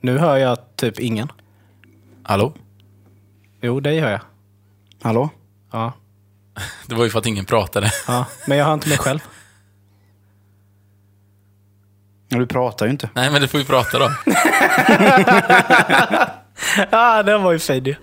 [0.00, 1.32] Nu hör jag typ ingen.
[2.22, 2.52] Hallå?
[3.60, 4.20] Jo, dig hör jag.
[5.02, 5.30] Hallå?
[5.72, 5.92] Ja.
[6.86, 7.90] Det var ju för att ingen pratade.
[8.06, 8.26] ja.
[8.46, 9.18] Men jag hör inte mig själv.
[12.28, 13.10] Ja, du pratar ju inte.
[13.14, 14.10] Nej, men du får ju prata då.
[16.90, 17.96] Ja, den var ju fade.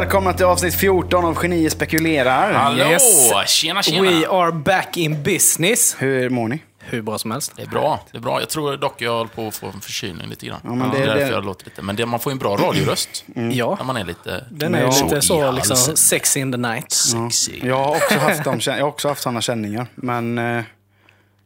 [0.00, 2.52] Välkomna till avsnitt 14 av Genier spekulerar.
[2.52, 2.84] Hallå!
[2.84, 3.28] Yes.
[3.46, 4.10] Tjena, tjena!
[4.10, 5.96] We are back in business.
[5.98, 6.62] Hur mår ni?
[6.80, 7.52] Hur bra som helst.
[7.56, 8.00] Det är bra.
[8.12, 8.40] Det är bra.
[8.40, 10.60] Jag tror dock jag håller på att få en förkylning lite grann.
[10.64, 11.82] Ja, men det, det- är därför det- jag låter lite.
[11.82, 13.24] Men det, man får ju en bra radioröst.
[13.52, 14.44] Ja, När man är lite...
[14.50, 14.86] den är Ja.
[15.04, 16.92] lite så liksom sexy in the night.
[16.92, 17.60] Sexy.
[17.62, 19.86] Jag har också haft, de, jag har också haft sådana känningar.
[19.94, 20.64] Men eh,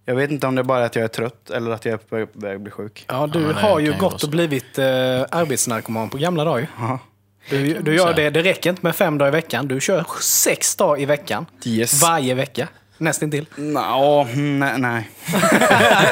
[0.04, 1.92] jag vet inte om det är bara är att jag är trött eller att jag
[1.92, 3.04] är på väg att bli sjuk.
[3.08, 4.84] Ja, du Ja, har ju gått och blivit eh,
[5.30, 6.66] arbetsnarkoman på gamla dagar.
[7.50, 9.68] Du, du gör det, det räcker inte med fem dagar i veckan.
[9.68, 11.46] Du kör sex dagar i veckan.
[11.64, 12.02] Yes.
[12.02, 12.68] Varje vecka.
[12.98, 13.46] Nästintill.
[13.56, 14.78] Nå, nej.
[14.78, 15.10] nej.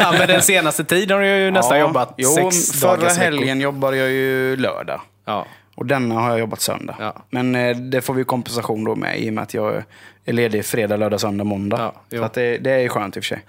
[0.01, 3.13] ja, men den senaste tiden har jag ju nästan Ja, jobbat jo, sex Förra dagars
[3.13, 3.25] veckor.
[3.25, 5.01] helgen jobbade jag ju lördag.
[5.25, 5.47] Ja.
[5.75, 6.97] Och denna har jag jobbat söndag.
[6.99, 7.15] Ja.
[7.31, 9.83] Men eh, det får vi kompensation då med i och med att jag
[10.25, 11.93] är ledig fredag, lördag, söndag, måndag.
[12.09, 13.45] Ja, så det, det är skönt i och för sig.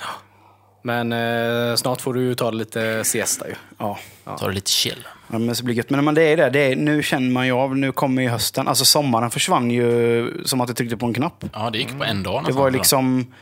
[0.82, 3.54] Men eh, snart får du ju ta lite siesta ju.
[3.78, 4.00] Ja.
[4.40, 5.08] Ta det lite chill.
[5.28, 5.90] Ja, men, så blir det gött.
[5.90, 8.30] men men det är det, det är, nu känner man ju av, nu kommer ju
[8.30, 8.68] hösten.
[8.68, 11.44] Alltså sommaren försvann ju som att du tryckte på en knapp.
[11.54, 12.78] Ja, det gick på en dag Det nästan, var ju jag.
[12.80, 13.34] liksom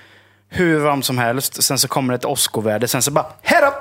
[0.49, 1.63] hur varmt som helst.
[1.63, 2.87] Sen så kommer det ett åskoväder.
[2.87, 3.73] Sen så bara, head up!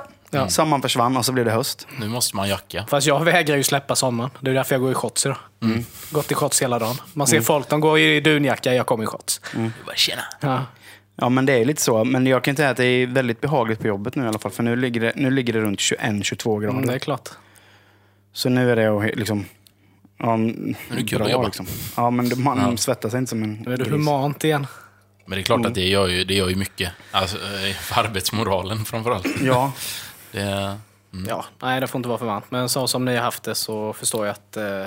[0.51, 1.87] Sommaren försvann och så blev det höst.
[2.01, 2.85] Nu måste man jacka.
[2.89, 4.31] Fast jag vägrar ju släppa sommaren.
[4.41, 5.39] Det är därför jag går i shorts idag.
[5.63, 5.85] Mm.
[6.11, 6.97] Gått i shorts hela dagen.
[7.13, 9.41] Man ser folk, de går i dunjacka, jag kommer i shorts.
[9.55, 9.73] Mm.
[9.79, 10.23] Du bara, tjena.
[10.41, 10.63] Ja.
[11.21, 12.05] Ja, men det är lite så.
[12.05, 14.39] Men jag kan inte säga att det är väldigt behagligt på jobbet nu i alla
[14.39, 14.51] fall.
[14.53, 16.75] För nu ligger det, nu ligger det runt 21-22 grader.
[16.75, 17.29] Mm, det är klart.
[18.33, 19.45] Så nu är det he- liksom...
[20.19, 21.45] Ja, nu är det kul att jobba.
[21.47, 21.67] Liksom.
[21.97, 24.67] Ja, men man svettas inte som en Nu är det humant igen.
[25.27, 25.69] Men det är klart Mm.
[25.69, 26.93] att det gör ju, det gör ju mycket.
[27.11, 29.27] Alltså, eh, för arbetsmoralen framförallt.
[29.43, 29.73] Ja,
[30.33, 30.77] Det,
[31.13, 31.27] Mm.
[31.29, 32.51] Ja, nej det får inte vara för varmt.
[32.51, 34.83] Men så som ni har haft det så förstår jag att eh,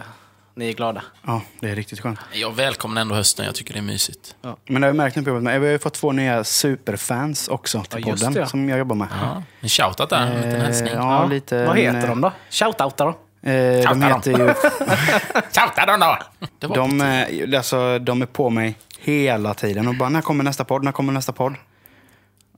[0.55, 1.03] ni är glada.
[1.25, 2.19] ja, det är riktigt skönt.
[2.33, 3.45] jag välkomnar ändå hösten.
[3.45, 4.35] Jag tycker det är mysigt.
[4.67, 5.43] Men det har vi märkt nu på jobbet.
[5.43, 5.59] med.
[5.61, 8.41] Vi har ju fått två nya superfans också till Ja, just podden.
[8.43, 8.47] det.
[8.49, 9.07] Som jag jobbar med.
[9.21, 10.21] Ja, en shoutout där.
[10.21, 10.93] En liten Eh, hälsning.
[10.93, 11.65] ja, lite...
[11.65, 12.31] Vad heter de då?
[12.49, 13.09] Shoutouta då?
[13.49, 14.53] Eh, de Shouta heter ju...
[15.53, 16.17] Shouta dem då!
[16.59, 20.43] Det var De, är- alltså, de är på mig hela tiden och bara, när kommer
[20.43, 20.83] nästa podd?
[20.83, 21.55] När kommer nästa podd?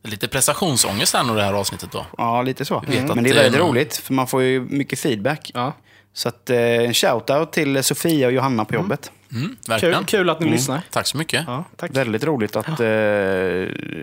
[0.06, 2.06] lite prestationsångest här nu det här avsnittet då.
[2.18, 2.80] Ja, lite så.
[2.88, 5.00] vet att Men det är det är väldigt någon- roligt, för man får ju mycket
[5.00, 5.52] feedback.
[5.54, 5.74] Ja.
[6.14, 9.12] Så att, eh, en shoutout till Sofia och Johanna på jobbet.
[9.34, 9.96] Mm, verkligen.
[9.96, 10.82] Kul, kul att ni lyssnar.
[10.92, 11.44] Tack så mycket.
[11.48, 11.92] Ja, tack.
[11.98, 12.80] Väldigt roligt att...
[12.80, 12.88] Eh,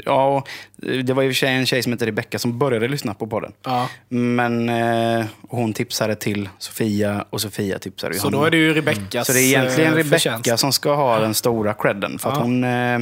[0.04, 0.48] ja, och
[1.04, 3.52] det var ju sig en tjej som heter Rebecka som började lyssna på podden.
[3.64, 3.88] Ja.
[4.08, 8.38] Men eh, hon tipsade till Sofia och Sofia tipsade Så Johanna.
[8.38, 10.58] då är det ju Rebeckas Så det är egentligen eh, Rebecka förtjänst.
[10.60, 12.18] som ska ha den stora credden.
[12.18, 12.42] För att Ja.
[12.42, 12.98] hon, eh,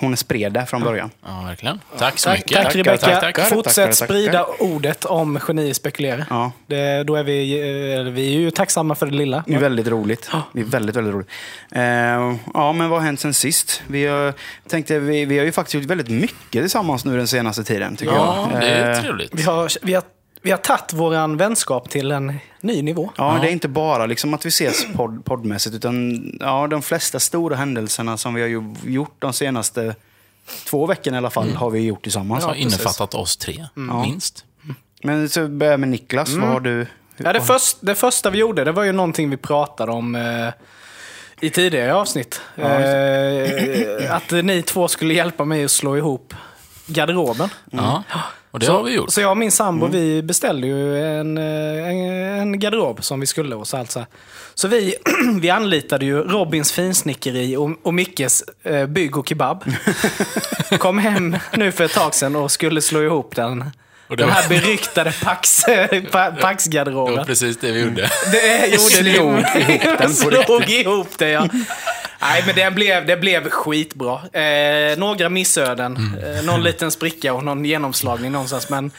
[0.00, 1.10] hon spred det från början.
[1.26, 1.80] Ja, verkligen.
[1.98, 2.62] Tack så mycket.
[2.62, 3.44] tack Rebecka.
[3.44, 6.26] Fortsätt sprida ordet om geni spekulerar.
[6.30, 6.52] Ja.
[6.66, 7.52] Det, då är vi,
[7.98, 9.44] eh, vi är ju tacksamma för det lilla.
[9.46, 10.30] Det är väldigt roligt.
[10.52, 11.28] Det är väldigt, väldigt roligt.
[11.72, 11.82] Eh,
[12.54, 13.82] ja, men vad har hänt sen sist?
[13.86, 14.32] Vi har,
[14.68, 18.12] tänkte, vi, vi har ju faktiskt gjort väldigt mycket tillsammans nu den senaste tiden, tycker
[18.14, 18.60] Ja, jag.
[18.60, 19.30] det är Eh, trevligt.
[19.34, 20.02] Vi har, vi har,
[20.46, 23.10] vi har tagit vår vänskap till en ny nivå.
[23.16, 27.20] Ja, det är inte bara liksom att vi ses podd, poddmässigt, utan ja, de flesta
[27.20, 29.94] stora händelserna som vi har ju gjort de senaste
[30.64, 32.44] två veckorna i alla fall, har vi gjort tillsammans.
[32.44, 32.66] har precis.
[32.66, 34.44] innefattat oss tre, minst.
[35.02, 36.34] Men så börjar med Niklas.
[36.34, 36.86] Vad har du?
[37.16, 40.48] Ja, det, först, det första vi gjorde, det var ju någonting vi pratade om eh,
[41.40, 42.40] i tidigare avsnitt.
[42.56, 46.34] eh, att ni två skulle hjälpa mig att slå ihop
[46.86, 47.48] garderoben.
[47.70, 48.02] Ja,
[48.50, 49.10] och det så, har vi gjort.
[49.12, 52.10] Så jag och min sambo, vi beställde ju en, eh, en,
[52.40, 54.06] en garderob som vi skulle och så allt så.
[54.54, 54.94] Så vi,
[55.40, 59.64] vi anlitade ju Robins finsnickeri och, och Mickes eh, bygg och kebab.
[60.78, 63.70] Kom hem nu för ett tag sedan och skulle slå ihop den.
[64.08, 67.26] Och den var- här beryktade Pax, pa, Det var Paxgarderoben.
[67.26, 68.10] precis det vi gjorde.
[68.32, 69.10] Det gjorde Slog ni.
[69.16, 69.44] ihop
[69.98, 71.48] den på Slog ihop det, ja.
[72.28, 74.40] Nej, men det blev, det blev skitbra.
[74.40, 76.36] Eh, några missöden, Mm.
[76.36, 78.70] eh, någon liten spricka och någon genomslagning någonstans.
[78.70, 78.90] Men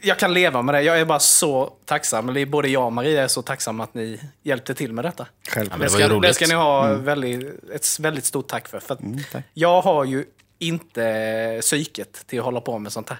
[0.00, 0.82] jag kan leva med det.
[0.82, 2.28] Jag är bara så tacksam.
[2.28, 5.26] Eller både jag och Maria är så tacksamma att ni hjälpte till med detta.
[5.48, 5.80] Självklart.
[5.80, 8.80] Det ska, det ska ni ha väldigt, ett väldigt stort tack för.
[8.80, 9.00] för att
[9.32, 9.44] tack.
[9.54, 10.24] jag har ju
[10.58, 13.18] inte psyket till att hålla på med sånt här.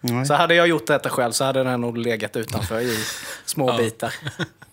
[0.00, 0.26] Nej.
[0.26, 2.98] Så hade jag gjort detta själv så hade den nog legat utanför i
[3.44, 4.14] små bitar.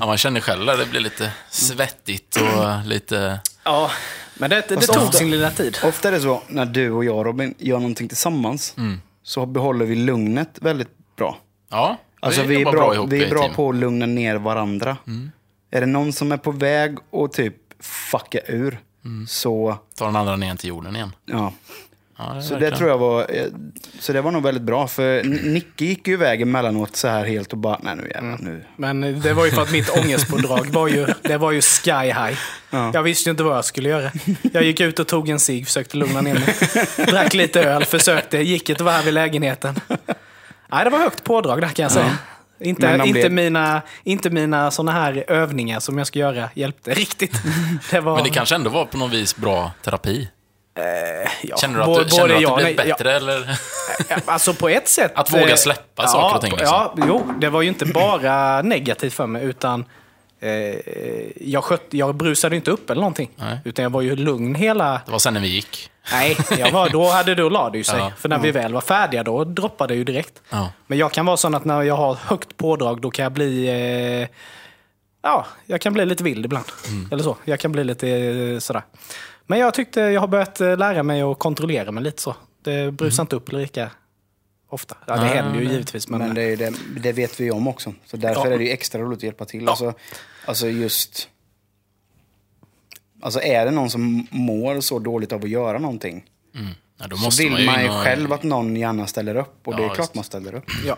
[0.00, 3.40] Ja, man känner själv att det blir lite svettigt och lite...
[3.64, 3.90] Ja,
[4.34, 5.78] men det, det, tog ofta- sin lilla tid.
[5.84, 8.74] Ofta är det så när du och jag Robin gör någonting tillsammans,
[9.22, 11.38] så behåller vi lugnet väldigt bra.
[11.70, 13.54] Ja, Alltså vi är jobbar bra, ihop vi är bra team.
[13.54, 14.96] på att lugna ner varandra.
[15.70, 18.80] Är det någon som är på väg och typ fucka ur,
[19.28, 21.12] Så, Tar den andra ner till jorden igen.
[21.24, 21.52] ja.
[22.28, 23.44] Ja, det Så det tror jag var, eh,
[24.00, 24.86] så det var nog väldigt bra.
[24.88, 28.64] För Nicke gick ju iväg emellanåt så här helt och bara, nej nu jävlar nu.
[28.76, 32.38] Men det var ju för att mitt ångestpådrag var ju, det var ju sky high.
[32.70, 32.90] Ja.
[32.94, 34.10] Jag visste ju inte vad jag skulle göra.
[34.52, 37.06] Jag gick ut och tog en cigg, försökte lugna ner mig.
[37.06, 39.80] Drack lite öl, försökte, gick ett varv i lägenheten.
[40.72, 42.18] Nej, det var högt pådrag där kan jag säga.
[42.62, 46.94] Inte, de inte, blev- mina, inte mina såna här övningar som jag ska göra hjälpte
[46.94, 47.32] riktigt.
[47.90, 50.28] Det var, Men det kanske ändå var på något vis bra terapi.
[51.42, 52.86] Ja, Känner du att, både- du, känner du, att ja det blev nej.
[52.86, 53.12] bättre?
[53.16, 53.58] Eller?
[54.08, 55.12] Ja, alltså på ett sätt.
[55.14, 56.68] Att våga eh, släppa saker och ting, liksom.
[56.76, 59.84] Ja, jo, det var ju inte bara negativt för mig, utan
[60.40, 60.50] eh,
[61.36, 63.30] jag, skött, jag brusade inte upp eller någonting.
[63.36, 63.58] Nej.
[63.64, 65.00] Utan jag var ju lugn hela...
[65.06, 65.90] Det var sen när vi gick.
[66.12, 67.98] Nej, jag var, då hade då la det ju sig.
[67.98, 68.12] Ja.
[68.18, 70.42] För när vi väl var färdiga, då droppade det ju direkt.
[70.50, 70.72] Ja.
[70.86, 73.66] Men jag kan vara sån att när jag har högt pådrag, då kan jag bli...
[74.22, 74.28] Eh,
[75.22, 76.64] ja, jag kan bli lite vild ibland.
[76.88, 77.08] Mm.
[77.12, 77.36] Eller så.
[77.44, 78.82] Jag kan bli lite eh, sådär.
[79.50, 82.34] Men jag tyckte jag har börjat eh, lära mig att kontrollera mig lite så.
[82.62, 83.90] Det brusar inte upp lika
[84.68, 84.96] ofta.
[85.06, 85.72] Ja, det Nej, händer ju nej.
[85.74, 86.08] givetvis.
[86.08, 87.92] Men, Men det, är det, det vet vi ju om också.
[88.06, 88.54] Så därför Ja.
[88.54, 89.68] är det ju extra roligt att hjälpa till.
[89.68, 89.92] Alltså,
[90.44, 91.28] alltså just...
[93.22, 96.24] Alltså är det någon som mår så dåligt av att göra någonting.
[96.98, 99.36] Ja, då Så vill man ju, man ju in och- själv att någon gärna ställer
[99.36, 99.68] upp.
[99.68, 100.14] Och det är Ja, klart visst.
[100.14, 100.64] man ställer upp.
[100.86, 100.96] ja.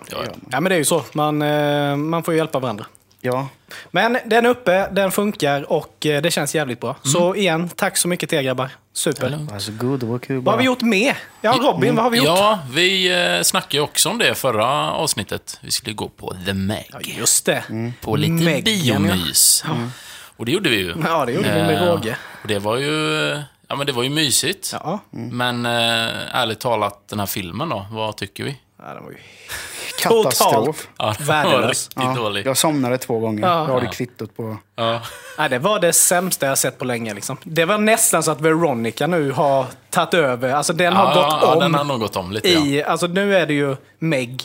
[0.50, 1.04] Ja, men det är ju så.
[1.12, 2.86] Man, eh, man får ju hjälpa varandra.
[3.24, 3.48] Ja.
[3.90, 6.96] Men den är uppe, den funkar och eh, det känns jävligt bra.
[7.02, 8.70] Så igen, tack så mycket till er grabbar.
[8.92, 9.38] Super.
[9.50, 11.14] Varsågod, det var kul Vad har vi gjort med?
[11.40, 12.26] Ja, Robin, vad har vi gjort?
[12.26, 15.58] Ja, vi eh, snackade också om det förra avsnittet.
[15.60, 16.90] Vi skulle gå på The Meg.
[16.92, 17.64] Ja, just det.
[18.00, 19.64] På lite Meggen, biomys.
[20.36, 20.94] Och det gjorde vi ju.
[21.04, 22.16] Ja, det gjorde vi med Eh, råge.
[22.42, 22.92] Och det var ju,
[23.68, 24.70] ja, men det var ju mysigt.
[24.72, 25.00] Ja.
[25.10, 28.56] Men eh, ärligt talat, den här filmen då, vad tycker vi?
[28.78, 29.16] ja, den var ju
[30.00, 30.88] Katastrof.
[30.98, 31.90] Ja, Värdelös.
[31.94, 32.46] Ja, dålig.
[32.46, 33.42] jag somnade två gånger.
[33.48, 33.48] Ja.
[33.48, 34.56] Jag har det kvittot på...
[34.76, 35.00] Ja.
[35.38, 37.14] Nej, det var det sämsta jag sett på länge.
[37.14, 37.36] Liksom.
[37.44, 40.52] Det var nästan så att Veronica nu har tagit över.
[40.52, 41.58] Alltså den har Ja, gått ja, om.
[41.60, 42.60] den har nog gått om lite, ja.
[42.60, 42.72] Mm.
[42.72, 44.42] i, alltså nu är det ju Meg.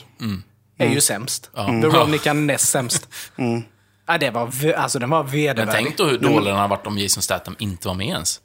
[0.79, 1.49] Är ju sämst.
[1.53, 3.07] Veronica näst sämst.
[4.07, 5.73] Ja, det var, alltså den var Men vedervärdig.
[5.85, 8.39] tänk då hur dålig den har varit om Jason Statham inte var med ens.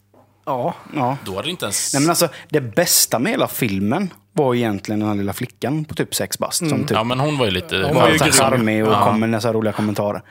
[0.44, 0.74] Ja.
[0.94, 1.16] Ja.
[1.24, 1.94] Då hade det inte ens...
[1.94, 5.94] Nej, men alltså, det bästa med hela filmen var egentligen den här lilla flickan på
[5.94, 6.58] typ sex bast.
[6.68, 7.76] Som typ Ja, men hon var ju lite...
[7.76, 9.04] Hon var ju charmig och Ja.
[9.04, 10.22] kom med dessa roliga kommentarer.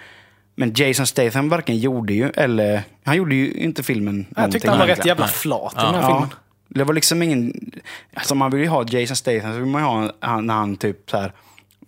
[0.55, 2.83] Men Jason Statham varken gjorde ju, eller...
[3.05, 5.07] Han gjorde ju inte filmen Jag tyckte han var rätt egentligen.
[5.17, 5.35] jävla Nej.
[5.35, 5.83] flat i Ja.
[5.85, 6.29] den här Ja, filmen.
[6.67, 7.71] det var liksom ingen...
[8.13, 10.75] Alltså man vill ju ha Jason Statham, så vill man ju ha han, när han
[10.77, 11.33] typ så här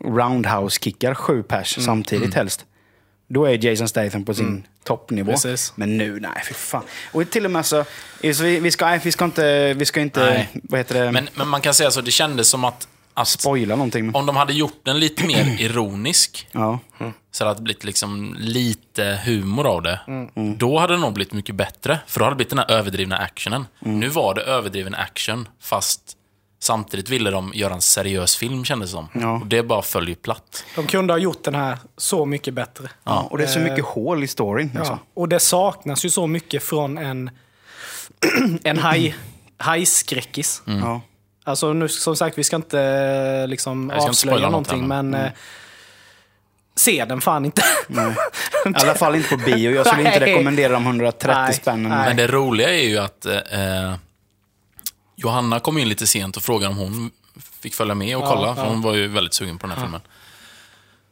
[0.04, 1.86] roundhouse-kickar sju pers Mm.
[1.86, 2.66] samtidigt helst.
[3.33, 5.31] Då är Jason Statham på sin toppnivå.
[5.31, 5.74] Precis.
[5.75, 6.83] Men nu, nej fy fan.
[7.12, 7.85] Och till och med så,
[8.33, 10.50] så vi, vi, ska, nej, vi ska inte, vi ska inte Nej.
[10.53, 13.75] vad heter det, Men, men man kan säga så, det kändes som att, att spoila
[13.75, 14.15] någonting.
[14.15, 16.80] Om de hade gjort den lite mer ironisk, ja.
[17.31, 20.00] så hade det blivit liksom lite humor av det.
[20.07, 20.57] Mm.
[20.57, 22.00] Då hade det nog blivit mycket bättre.
[22.07, 23.65] För då hade det blivit den här överdrivna actionen.
[23.85, 24.00] Mm.
[24.00, 26.18] Nu var det överdriven action, fast
[26.63, 29.07] samtidigt ville de göra en seriös film kändes det som.
[29.13, 29.39] Ja.
[29.39, 30.65] Och det bara föll ju platt.
[30.75, 32.89] De kunde ha gjort den här så mycket bättre.
[33.04, 34.71] Ja, och det är så mycket hål i storyn.
[34.74, 34.80] Ja.
[34.80, 35.00] Alltså.
[35.13, 37.30] Och det saknas ju så mycket från en,
[38.63, 39.15] en haj,
[39.57, 40.62] hajskräckis.
[40.65, 41.01] Ja.
[41.44, 45.13] Alltså nu, som sagt, vi ska inte eh, liksom ska inte avslöja något någonting, men
[45.13, 45.31] eh,
[46.75, 47.63] se den fan inte.
[47.88, 48.16] Nej.
[48.66, 49.71] I alla fall inte på bio.
[49.71, 51.54] Jag skulle inte rekommendera de 130 Nej.
[51.54, 51.89] spännen.
[51.92, 52.07] Nej.
[52.07, 53.94] Men det roliga är ju att eh,
[55.15, 57.11] Johanna kom in lite sent och frågade om hon
[57.59, 58.69] fick följa med och Ja, kolla, för ja.
[58.69, 60.02] hon var ju väldigt sugen på den här filmen.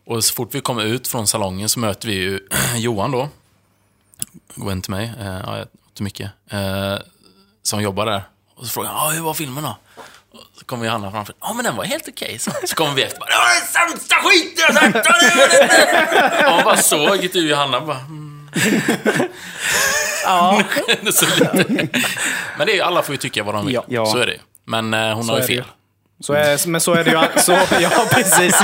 [0.05, 3.29] Och så fort vi kommer ut från salongen så möter vi ju Johan då,
[4.55, 6.95] god vän till mig, eh, ja, jag- till mycket, eh,
[7.63, 8.23] som jobbar där.
[8.55, 9.77] Och så frågar han, ah, hur var filmen då?
[10.31, 12.39] Och så kommer Johanna framför, ja men den var helt okej.
[12.39, 15.05] Så, så kommer vi efter, det var den sämsta skiten jag sett!
[15.05, 18.49] Ja, det var det." Och man bara såg till Johanna bara, mm.
[20.25, 20.63] ja.
[22.57, 23.73] Men det är ju, alla får ju tycka vad de vill.
[23.75, 23.83] Ja.
[23.87, 24.05] Ja.
[24.05, 24.37] Så är det.
[24.65, 25.63] Men eh, hon Så har ju det fel.
[26.19, 27.41] Så är, men så är det ju.
[27.41, 28.63] Så, ja, precis.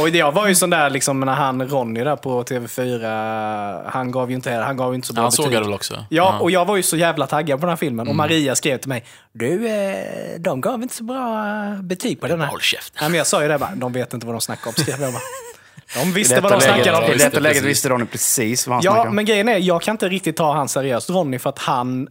[0.00, 4.30] Och jag var ju sån där, liksom, när han, Ronny där på TV4, han gav
[4.30, 5.44] ju inte, han gav ju inte så bra Han betyg.
[5.44, 6.04] såg det väl också?
[6.08, 8.06] Ja, och jag var ju så jävla taggad på den här filmen.
[8.06, 8.10] Mm.
[8.10, 12.26] Och Maria skrev till mig, du, eh, de gav inte så bra eh, betyg på
[12.28, 12.48] den här.
[12.48, 12.98] Håll käften.
[13.00, 15.00] Nej, men jag sa ju det bara, de vet inte vad de snackar om, skrev
[15.00, 15.22] jag bara.
[15.94, 17.12] De I visste detta vad de snackade I om.
[17.12, 17.70] visste detta läget precis.
[17.70, 19.16] visste Ronny precis vad han Ja, snackade om.
[19.16, 22.08] men grejen är, jag kan inte riktigt ta han seriöst, Ronny, för att han,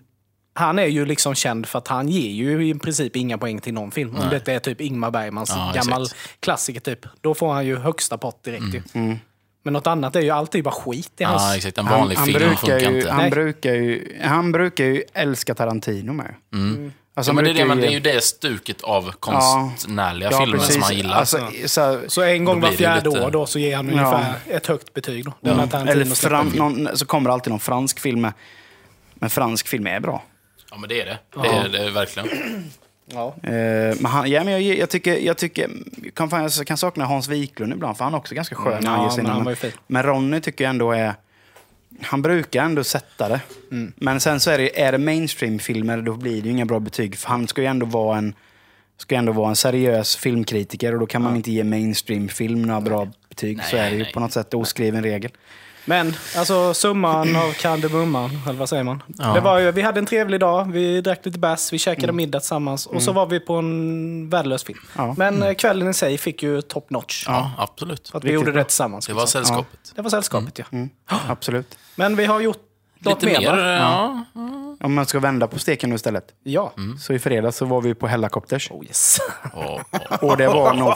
[0.53, 3.73] han är ju liksom känd för att han ger ju i princip inga poäng till
[3.73, 4.15] någon film.
[4.15, 6.39] Om det är typ Ingmar Bergmans Ja, gammal exakt.
[6.39, 6.99] klassiker typ.
[7.21, 8.81] Då får han ju högsta pott direkt ju.
[8.93, 9.17] Mm.
[9.63, 11.41] Men något annat är ju alltid bara skit i hans...
[11.41, 11.77] Ja, exakt.
[11.77, 13.11] En vanlig han, han, film brukar funkar ju, inte.
[13.11, 16.35] han, brukar ju, han brukar ju älska Tarantino med.
[17.19, 19.11] Alltså, Ja, han men det, är det, men ju- det är ju det stuket av
[19.19, 20.83] konstnärliga Ja, filmer som precis.
[20.83, 21.15] han gillar.
[21.15, 24.33] Alltså, så här, Så en gång var fjärde lite- år då så ger han ungefär
[24.47, 25.25] ett högt betyg.
[25.25, 25.31] Då.
[25.41, 26.49] Tarantino eller film.
[26.55, 28.33] någon, så kommer det alltid någon fransk film med
[29.13, 30.23] Men fransk film är bra.
[30.71, 31.17] Ja, men det är det.
[31.41, 32.29] Det är det är verkligen.
[33.13, 33.35] Ja.
[33.43, 33.51] Eh,
[33.99, 35.69] men han, ja, men jag, jag tycker, jag tycker
[36.13, 38.81] kan, fan, jag kan sakna Hans Wiklund ibland, för han är också ganska skön.
[38.85, 39.71] Ja, sig men han var ju fin.
[39.87, 41.13] men Ronny tycker jag ändå är...
[42.01, 43.41] Han brukar ändå sätta det.
[43.95, 47.17] Men sen så är det, är det mainstream-filmer, då blir det ju inga bra betyg.
[47.17, 48.33] För han ska ju ändå vara en,
[48.97, 53.07] ska ändå vara en seriös filmkritiker och då kan man inte ge mainstream-film några bra
[53.29, 53.63] betyg.
[53.63, 54.13] så Nej, är det ju nej.
[54.13, 55.31] på något sätt oskriven regel.
[55.89, 59.03] Men alltså summan av kardemumman, eller vad säger man?
[59.17, 59.33] Ja.
[59.33, 62.15] Det var ju, vi hade en trevlig dag, vi drack lite bärs, vi käkade Mm.
[62.15, 64.79] middag tillsammans och så var vi på en värdelös film.
[64.97, 65.13] Ja.
[65.17, 67.23] Men eh, kvällen i sig fick ju top notch.
[67.27, 68.09] Ja, absolut.
[68.09, 68.59] För att vi Riktigt gjorde bra.
[68.61, 69.07] det tillsammans.
[69.07, 69.45] Det var liksom.
[69.45, 69.91] sällskapet.
[69.95, 70.65] det var sällskapet, ja.
[70.71, 70.89] Mm.
[71.29, 71.77] Absolut.
[71.95, 72.59] Men vi har gjort
[72.99, 73.73] något Lite mer, va?
[73.75, 74.25] ja.
[74.85, 76.25] Om man ska vända på steken nu istället.
[76.43, 76.73] Ja.
[76.99, 78.71] Så i fredags så var vi på Hellacopters.
[78.71, 79.17] Oh, yes.
[80.21, 80.93] Och, det var nog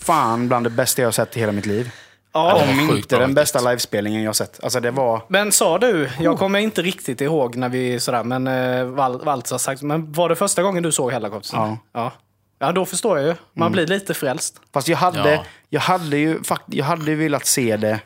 [0.00, 1.90] fan bland det bästa jag sett i hela mitt liv.
[2.32, 2.62] Ja.
[2.70, 4.64] Om inte den bästa livespelningen jag sett.
[4.64, 5.22] Alltså det var...
[5.28, 9.58] Men sa du, jag kommer inte riktigt ihåg när vi sådär, men eh, Val, har
[9.58, 11.60] sagt, men var det första gången du såg Hellacoptern?
[11.60, 11.78] Ja.
[11.92, 12.12] ja.
[12.58, 13.34] Ja, då förstår jag ju.
[13.52, 14.60] Man blir lite frälst.
[14.72, 15.44] Fast jag hade, Ja.
[15.68, 18.00] jag hade ju fakt- jag hade ju velat se det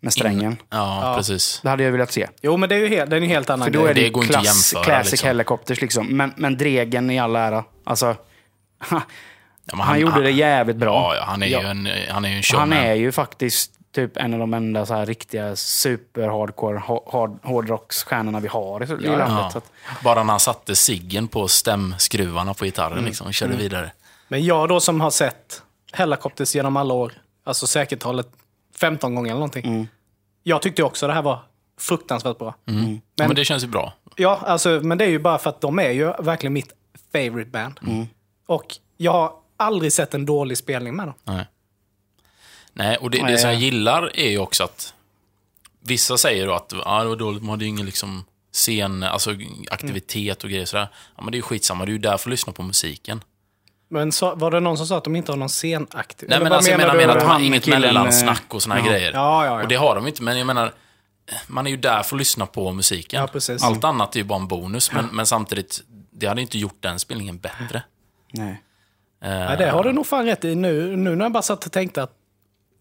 [0.00, 0.56] med strängen.
[0.70, 1.60] ja, precis.
[1.62, 2.28] Det hade jag velat se.
[2.42, 3.90] Jo, men det är ju helt, det är en helt annan För då grej.
[3.90, 5.26] är det, det går inte att klass, jämföra, classic liksom.
[5.26, 6.06] helikopters liksom.
[6.16, 7.64] Men, men Dregen i all ära.
[7.84, 8.16] Alltså,
[9.70, 11.14] Ja, men han, gjorde det jävligt bra.
[11.14, 11.60] Ja, ja, han är Ja.
[11.62, 14.86] ju en, han är ju en han är ju faktiskt typ en av de enda
[14.86, 16.78] så här riktiga super-hardcore
[17.12, 19.28] hard, hårdrocksstjärnorna vi har i, i landet.
[19.30, 19.50] Ja.
[19.52, 19.70] Så att,
[20.04, 23.04] Bara när han satte siggen på stämskruvarna på gitarren Mm.
[23.04, 23.92] liksom, och körde vidare.
[24.28, 27.12] Men jag då som har sett Hellacopters genom alla år,
[27.44, 28.28] alltså säkert talet
[28.80, 29.66] 15 gånger eller någonting.
[29.66, 29.86] Mm.
[30.42, 31.38] Jag tyckte också det här var
[31.80, 32.54] fruktansvärt bra.
[32.64, 33.92] ja, Men, men det känns ju bra.
[34.16, 36.72] ja, alltså, men det är ju bara för att de är ju verkligen mitt
[37.12, 37.80] favorite band.
[37.86, 38.06] Mm.
[38.46, 38.64] Och
[38.96, 41.14] jag har aldrig sett en dålig spelning med dem.
[41.24, 41.46] Nej.
[42.72, 43.32] Nej, och det, Nej.
[43.32, 44.94] det som jag gillar är ju också att
[45.80, 49.30] vissa säger då att ah, det var dåligt, man hade ju ingen liksom scen, alltså
[49.70, 50.88] aktivitet och grejer sådär.
[51.16, 53.24] Ja, men det är ju skitsamma, du är ju där för att lyssna på musiken.
[53.88, 56.28] Men så, var det någon som sa att de inte har någon scenaktiv?
[56.28, 56.98] Nej, men alltså, jag menar, du?
[56.98, 58.90] menar att de har Han inget killen, mellansnack och såna här ja.
[58.90, 59.12] grejer.
[59.12, 59.62] Ja, ja, ja.
[59.62, 60.72] Och det har de inte, men jag menar,
[61.46, 63.20] man är ju där för att lyssna på musiken.
[63.20, 63.62] Ja, precis.
[63.62, 66.98] Allt annat är ju bara en bonus, men, men samtidigt, det hade inte gjort den
[66.98, 67.82] spelningen bättre.
[68.32, 68.62] nej.
[69.20, 71.72] Nej, det har du nog fan rätt i nu, nu när jag bara satt och
[71.72, 72.14] tänkte att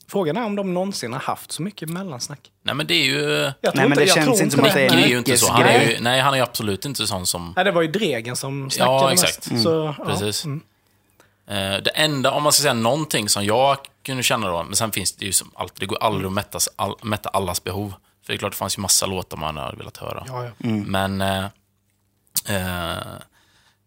[0.10, 2.52] Frågan är om de någonsin har haft så mycket mellansnack.
[2.64, 3.22] Nej, men det är ju...
[3.22, 5.38] Jag tror Nej, men det känns inte som att det är Micke är ju inte
[5.38, 5.52] så.
[5.52, 7.54] Han är ju, nej, han är ju absolut inte sån som...
[7.56, 9.24] Nej, det var ju Dregen som snackade Ja, mest.
[9.24, 9.62] exakt.
[9.64, 10.06] Så, ja.
[10.06, 10.46] Precis.
[10.46, 14.92] Eh, Det enda, om man ska säga någonting som jag kunde känna då, men sen
[14.92, 17.94] finns det ju som alltid, det går aldrig att mätta, all, mätta allas behov.
[18.26, 20.24] För det är klart, det fanns ju massa låtar man hade velat höra.
[20.28, 20.52] Ja, ja.
[20.70, 21.46] Men eh,
[22.50, 22.98] eh,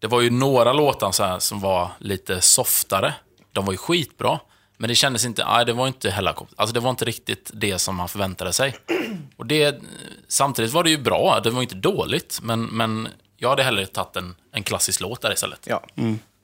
[0.01, 3.13] det var ju några låtar så här som var lite softare.
[3.51, 4.39] De var ju skitbra.
[4.77, 6.55] Men det kändes inte, nej det var inte Hellacopter.
[6.61, 8.75] Alltså det var inte riktigt det som man förväntade sig.
[9.37, 9.79] Och det,
[10.27, 12.39] samtidigt var det ju bra, det var inte dåligt.
[12.43, 15.59] Men, men jag hade hellre tagit en, en klassisk låt där istället.
[15.63, 15.83] ja.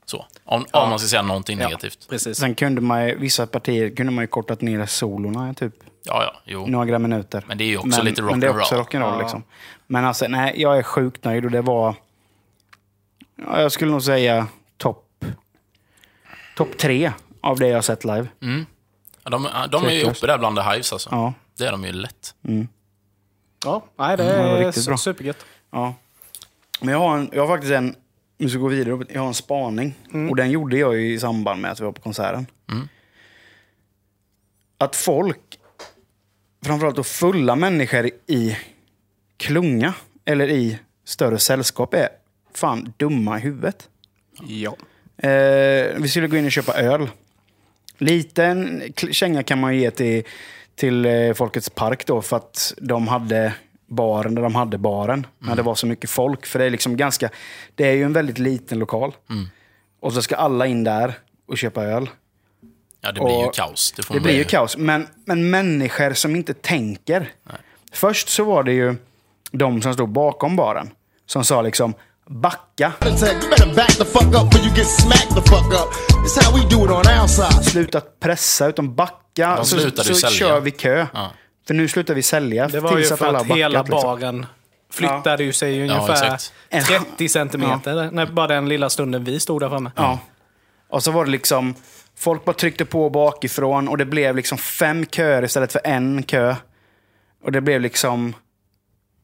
[0.05, 0.25] Så.
[0.45, 2.07] Om, om man ska säga någonting negativt.
[2.09, 2.37] Precis.
[2.37, 5.73] Sen kunde man ju, vissa partier kunde man ju kortat ner solorna typ
[6.03, 6.67] Ja, ja, jo.
[6.67, 7.43] några minuter.
[7.47, 8.59] Men det är ju också lite Men det är rock'n'roll.
[8.61, 9.19] också rock'n'roll Ja.
[9.21, 9.43] liksom.
[9.87, 11.95] Men alltså, nej, jag är sjukt nöjd och det var...
[13.37, 15.25] Ja, jag skulle nog säga topp...
[16.55, 18.27] Topp tre av det jag har sett live.
[19.23, 21.09] Ja, de, de är ju uppe där bland the hives alltså.
[21.11, 21.33] Ja.
[21.57, 22.35] Det är de ju lätt.
[23.65, 24.97] Ja, nej, det det var är riktigt bra.
[24.97, 25.45] supergött.
[25.71, 25.93] Ja.
[26.81, 27.95] Men jag har, en, jag har faktiskt en...
[28.37, 29.05] Nu ska vi gå vidare.
[29.09, 29.93] Jag har en spaning.
[30.29, 32.45] Och den gjorde jag ju i samband med att vi var på konserten.
[34.77, 35.59] Att folk,
[36.65, 38.57] framförallt då fulla människor i
[39.37, 39.93] klunga
[40.25, 42.09] eller i större sällskap är
[42.57, 43.89] fan dumma i huvudet.
[44.47, 44.75] Ja.
[45.27, 47.09] Eh, vi skulle gå in och köpa öl.
[47.97, 50.23] Liten känga kan man ge till,
[50.75, 53.53] till eh, Folkets Park då för att de hade
[53.87, 55.27] baren där de hade baren.
[55.39, 56.45] När det var så mycket folk.
[56.45, 57.29] För det är liksom ganska...
[57.75, 59.15] Det är ju en väldigt liten lokal.
[59.99, 61.13] Och så ska alla in där
[61.47, 62.09] och köpa öl.
[63.01, 63.91] Ja, det blir ju Och kaos.
[63.91, 64.77] Det, Det blir ju kaos.
[64.77, 67.31] Men, men människor som inte tänker.
[67.91, 68.95] Först så var det ju
[69.51, 70.89] de som stod bakom baren.
[71.25, 71.93] Som sa liksom
[72.27, 72.93] backa.
[77.63, 79.55] Sluta pressa, utan backa.
[79.55, 81.07] De så så kör vi kö.
[81.13, 81.31] Ja.
[81.67, 82.67] För nu slutar vi sälja.
[82.67, 84.19] Det var ju för alla att har hela backat, liksom.
[84.19, 84.45] baren
[84.91, 86.33] flyttade ju sig ungefär
[86.69, 86.87] exakt.
[86.87, 88.11] 30 centimeter.
[88.11, 89.91] När bara den lilla stunden vi stod där framme.
[89.95, 90.19] Ja.
[90.89, 91.75] Och så var det liksom...
[92.19, 96.55] Folk bara tryckte på bakifrån och det blev liksom fem köer istället för en kö.
[97.43, 98.33] Och det blev liksom...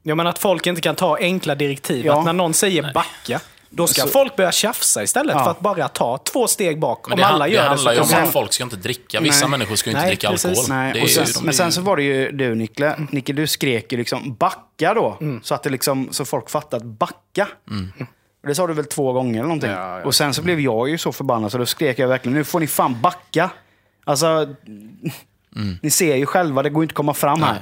[0.04, 2.06] Ja, men att folk inte kan ta enkla direktiv.
[2.06, 2.20] Ja.
[2.20, 5.44] Att när någon säger backa, Då ska folk börja tjafsa istället Ja.
[5.44, 7.06] för att bara ta två steg bak.
[7.08, 8.76] Men Om det, alla gör det det, handlar ju så om att folk ska inte
[8.76, 9.20] dricka.
[9.22, 9.50] Vissa Nej.
[9.50, 10.46] människor ska ju inte Nej, dricka precis.
[10.50, 10.70] alkohol.
[10.70, 13.98] Nej, sen, de men sen så var det ju du Nikla, Nicke, du skrek ju
[13.98, 15.18] liksom backa då.
[15.44, 17.48] Så att det liksom, så folk fattade att backa.
[18.42, 19.72] Och Det sa du väl två gånger eller någonting.
[19.72, 20.06] Ja, ja.
[20.06, 22.60] Och sen så blev jag ju så förbannad så då skrek jag verkligen, nu får
[22.60, 23.50] ni fan backa.
[24.06, 24.48] Alltså,
[25.82, 27.62] ni ser ju själva, det går inte att komma fram här.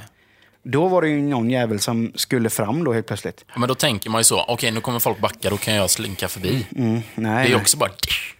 [0.62, 3.44] Då var det ju någon jävel som skulle fram då helt plötsligt.
[3.48, 5.90] Ja, Men då tänker man ju så, okej nu kommer folk backa, då kan jag
[5.90, 6.66] slinka förbi.
[6.70, 7.90] Nej, Det är ju också bara...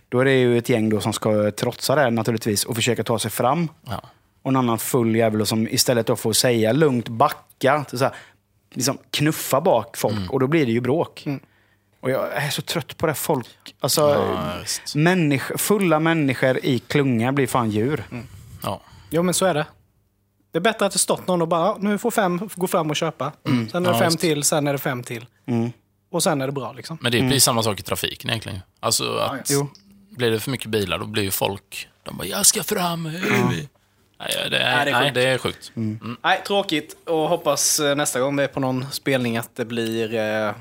[0.08, 3.04] Då är det ju ett gäng då som ska trotsa det här naturligtvis och försöka
[3.04, 3.68] ta sig fram.
[3.88, 4.02] Ja.
[4.42, 7.84] Och en annan full jävel som istället då får säga lugnt backa.
[7.92, 8.14] Så här,
[8.74, 10.30] liksom knuffa bak folk Mm.
[10.30, 11.24] och då blir det ju bråk.
[12.00, 13.14] Och jag är så trött på det.
[13.14, 13.46] Folk,
[13.80, 14.56] alltså, Ja,
[14.94, 18.04] människ, fulla människor i klunga blir fan djur.
[18.62, 18.80] Ja.
[19.10, 19.66] Jo, men så är det.
[20.52, 22.90] Det är bättre att det stått någon och bara, "Ja, nu får fem gå fram
[22.90, 23.32] och köpa.
[23.44, 23.84] Sen är det Mm.
[23.92, 24.20] Ja, fem visst.
[24.20, 25.26] till, sen är det fem till.
[26.10, 26.98] Och sen är det bra liksom.
[27.00, 28.58] Men det är precis samma sak i trafiken egentligen.
[28.80, 29.68] Alltså att Jo.
[30.10, 31.88] blir det för mycket bilar, då blir ju folk...
[32.02, 33.02] De bara, jag ska fram.
[33.02, 33.18] Nej,
[34.50, 35.14] det är, Nej, det är nej, sjukt.
[35.14, 35.72] det är sjukt.
[35.76, 36.16] Mm.
[36.22, 36.96] Nej, tråkigt.
[37.06, 40.52] Och hoppas eh, nästa gång vi är på någon spelning att det blir eh,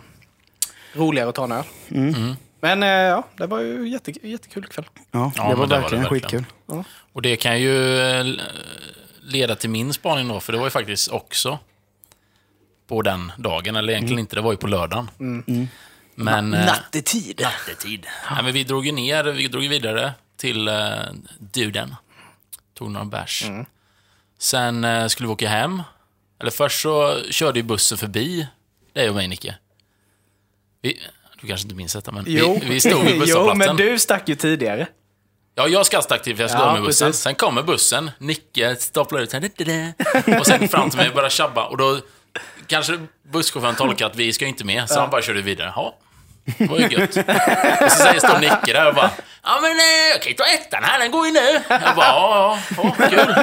[0.93, 1.63] roligare att ta en öl.
[1.91, 2.33] Mm.
[2.61, 4.85] Men eh, ja, det var ju jätte, jättekul kväll.
[5.11, 6.45] Ja, Ja, det var men det var det verkligen verkligen.
[6.45, 6.83] skitkul.
[7.13, 8.25] Och det kan ju eh,
[9.31, 11.59] leda till min spaning då, för det var ju faktiskt också
[12.87, 15.09] på den dagen, eller egentligen inte, det var ju på lördagen.
[16.15, 16.53] Men...
[16.53, 17.41] eh, Nattetid.
[17.41, 18.05] Nattetid.
[18.31, 20.75] Nej, men vi drog ju ner, vi drog vidare till uh,
[21.39, 21.95] Duden.
[22.73, 23.43] Tog några bärs.
[24.39, 25.81] Sen eh, skulle vi åka hem.
[26.39, 28.47] Eller först så körde ju bussen förbi
[28.93, 29.55] dig och mig, Nicke.
[30.81, 30.99] Vi,
[31.41, 33.57] du kanske inte minns detta, men Jo, vi, vi stod vid jo, busshållplatsen.
[33.57, 34.87] men du stack ju tidigare.
[35.61, 37.07] Ja, jag ska aktiv för jag skulle Ja, med bussen.
[37.07, 37.21] precis.
[37.23, 41.65] Sen kommer bussen, Nicke staplar ut här, och sen fram till mig och börjar tjabba.
[41.65, 41.99] Och då
[42.67, 42.99] kanske
[43.31, 45.73] busschauffören tolkar att vi ska inte med, så han bara körde vidare.
[45.75, 45.95] Ja,
[46.57, 47.09] det var ju gött.
[47.81, 49.11] och så säger står Nicke där och bara,
[49.43, 51.61] ja men eh, jag kan ju ta ettan här, den går ju nu.
[51.69, 53.35] Jag bara, ja, ja, ja, kul.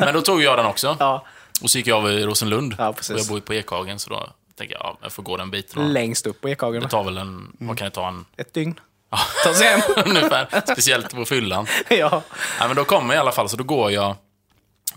[0.00, 0.96] Men då tog jag den också.
[1.00, 1.26] Ja.
[1.62, 2.74] Och så gick jag av i Rosenlund.
[2.78, 3.10] Ja, precis.
[3.14, 4.28] och jag bor ju på Ekhagen, så då
[4.58, 5.92] tänker jag, ja, jag får gå den biten.
[5.92, 6.82] Längst upp på Ekhagen.
[6.82, 8.80] det tar väl en, vad kan det ta, en, Ett dygn.
[9.44, 9.80] Ta sig hem.
[10.06, 10.60] ungefär.
[10.72, 11.66] Speciellt på fyllan.
[11.90, 12.22] ja.
[12.60, 14.16] Ja, men då kommer jag i alla fall, så då går jag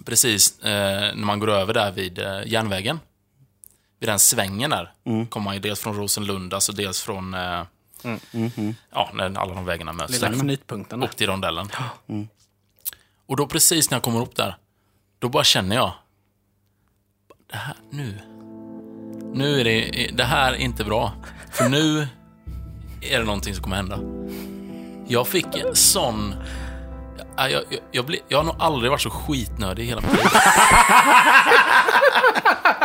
[0.05, 0.69] precis eh,
[1.15, 2.99] när man går över där vid eh, järnvägen.
[3.99, 4.91] Vid den svängen där.
[5.29, 7.33] Kommer man ju dels från Rosenlund, alltså dels från...
[7.33, 7.61] Eh,
[8.91, 10.11] Ja, när alla de vägarna möts.
[10.13, 11.03] Lilla knytpunkten.
[11.03, 11.69] Upp till rondellen.
[13.27, 14.55] Och då precis när jag kommer upp där,
[15.19, 15.91] då bara känner jag...
[17.51, 18.19] Det här, nu.
[19.33, 20.09] Nu är det...
[20.13, 21.11] Det här är inte bra.
[21.51, 22.07] För nu
[23.11, 23.99] är det någonting som kommer hända.
[25.07, 26.35] Jag fick en sån...
[27.37, 30.25] Jag, jag, jag, bli, jag har nog aldrig varit så skitnödig i hela mitt liv.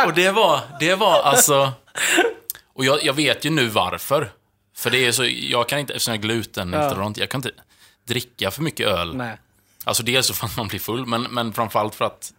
[0.05, 1.71] Och det var, det var alltså...
[2.73, 4.31] Och jag, jag vet ju nu varför.
[4.77, 7.51] För det är så, jag kan inte, eftersom jag är glutenintolerant, jag kan inte
[8.07, 9.15] dricka för mycket öl.
[9.15, 9.37] Nej.
[9.83, 12.33] Alltså dels så för att man blir full, men, men framförallt för att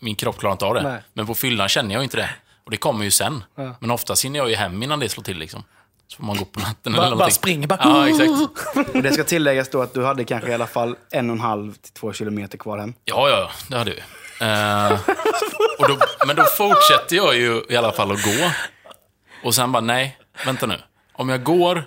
[0.00, 0.82] min kropp klarar inte av det.
[0.82, 1.02] Nej.
[1.12, 2.30] Men på fyllan känner jag inte det.
[2.64, 3.44] Och det kommer ju sen.
[3.54, 3.74] Ja.
[3.80, 5.64] Men oftast hinner jag ju hem innan det slår till liksom.
[6.08, 7.18] Så får man gå på natten Bara- eller någonting.
[7.18, 8.94] bara springer, bara- Ja, exakt.
[8.96, 11.40] Och det ska tilläggas då att du hade kanske i alla fall en och en
[11.40, 12.94] halv till två kilometer kvar hem.
[13.04, 14.00] Ja, ja, det hade vi.
[14.40, 15.00] Eh,
[15.78, 18.50] och då, men då fortsätter jag ju i alla fall att gå.
[19.44, 20.76] Och sen bara, nej, vänta nu.
[21.12, 21.84] Om jag går,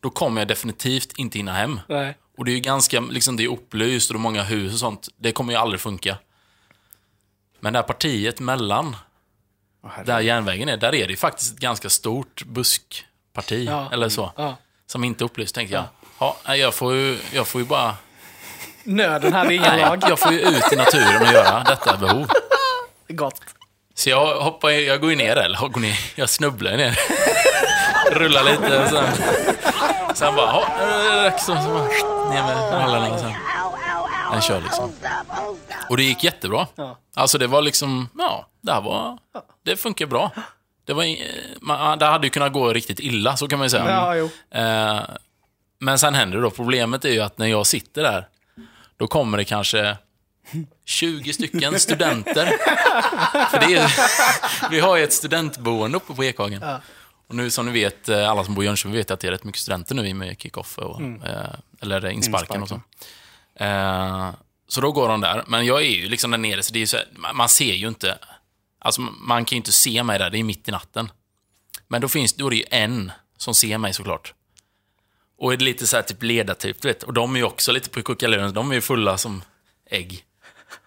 [0.00, 1.80] då kommer jag definitivt inte hinna hem.
[1.88, 2.16] Nej.
[2.38, 4.78] Och det är ju ganska, liksom det är upplyst och det är många hus och
[4.78, 5.08] sånt.
[5.16, 6.16] Det kommer ju aldrig funka.
[7.60, 8.96] Men det här partiet mellan,
[10.04, 12.42] där järnvägen är, där är det ju faktiskt ett ganska stort
[13.34, 13.64] buskparti.
[13.64, 13.88] Ja.
[13.92, 14.32] Eller så.
[14.36, 14.56] Ja.
[14.86, 15.84] Som inte upplyst, tänkte jag.
[16.18, 17.94] Ja, jag får ju, jag får ju bara...
[18.84, 20.04] Nöden hade ingen lag.
[20.08, 22.30] jag får ju ut i naturen och göra detta behov.
[23.08, 23.40] Gott.
[23.94, 26.98] Så jag hoppar, jag går ju ner, eller går ner, jag snubblar ner.
[28.12, 29.04] Rullar lite och sen...
[30.14, 31.32] Sen bara, ja.
[31.34, 33.32] Och så bara, ner med rallarna och sen...
[34.32, 34.92] Den kör liksom.
[35.88, 36.66] Och det gick jättebra.
[36.74, 36.98] Ja.
[37.16, 39.18] Alltså det var liksom, ja, det här var...
[39.64, 40.30] Det funkar bra.
[40.90, 41.16] Det, var,
[41.60, 43.90] man, det hade ju kunnat gå riktigt illa, så kan man ju säga.
[43.90, 44.30] Ja, jo.
[44.50, 45.00] Eh,
[45.78, 46.50] men sen händer det då.
[46.50, 48.28] Problemet är ju att när jag sitter där,
[48.96, 49.96] då kommer det kanske
[50.84, 52.46] 20 stycken studenter.
[53.50, 53.90] För det är,
[54.70, 56.64] vi har ju ett studentboende uppe på Ekhagen.
[57.28, 59.32] Och nu som ni vet, eh, alla som bor i Jönköping vet att det är
[59.32, 62.80] rätt mycket studenter nu i och med kick-off, och, eh, eller insparken och så.
[63.64, 64.30] Eh,
[64.68, 65.44] så då går de där.
[65.46, 67.88] Men jag är ju liksom där nere, så det är så här, man ser ju
[67.88, 68.18] inte.
[68.80, 71.10] Alltså man kan ju inte se mig där, det är mitt i natten.
[71.88, 74.34] Men då finns då är det ju en som ser mig såklart.
[75.38, 77.02] Och är lite så här typ ledartyp, du vet.
[77.02, 79.42] Och de är ju också lite på kuckaluren, de är ju fulla som
[79.90, 80.24] ägg.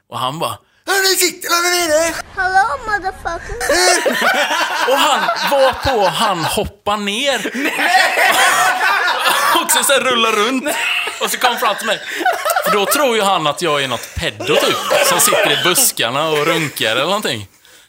[0.09, 3.55] Och han bara "Hörni, sitter där nere!" Hello, motherfucker.
[4.91, 5.19] Och han
[5.51, 7.37] var på han hoppar ner.
[9.73, 10.63] liksom så här rullar runt.
[11.21, 11.99] Och så kommer han fram till mig.
[12.65, 14.77] För då tror ju han att jag är något peddo typ.
[15.05, 17.47] Som sitter i buskarna och runkar eller någonting.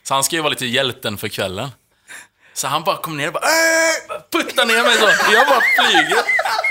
[0.09, 1.69] Så han ska ju vara lite hjälten för kvällen.
[2.55, 5.33] Så han bara kommer ner och bara "Äh!" puttar ner mig så.
[5.33, 6.19] Jag bara flyger.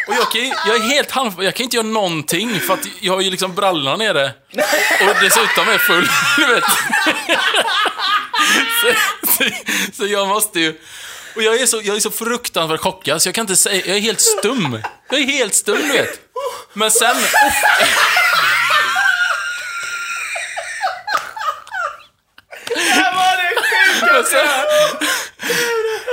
[0.08, 1.44] Och jag, kan, ju- jag är helt halv...
[1.44, 4.32] Jag kan inte göra någonting för att jag har ju liksom brallorna nere.
[5.02, 6.64] Och dessutom är full, du vet.
[8.82, 8.94] Så,
[9.28, 9.50] så,
[9.94, 10.80] så jag måste ju...
[11.36, 13.86] Och jag är så, jag är så fruktansvärt chockad så jag kan inte säga...
[13.86, 14.80] Jag är helt stum.
[15.10, 16.20] Jag är helt stum, du vet.
[16.74, 17.16] Men sen...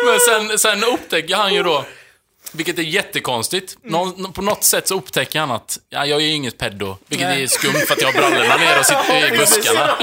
[0.04, 1.84] Men sen, men sen, sen upptäcker han ju då,
[2.52, 3.76] vilket är jättekonstigt.
[3.82, 6.96] Någon, på något sätt så upptäcker han att ja, jag är ju inget peddo.
[7.06, 9.96] Vilket är skumt för att jag har brallorna ner och sitter i buskarna.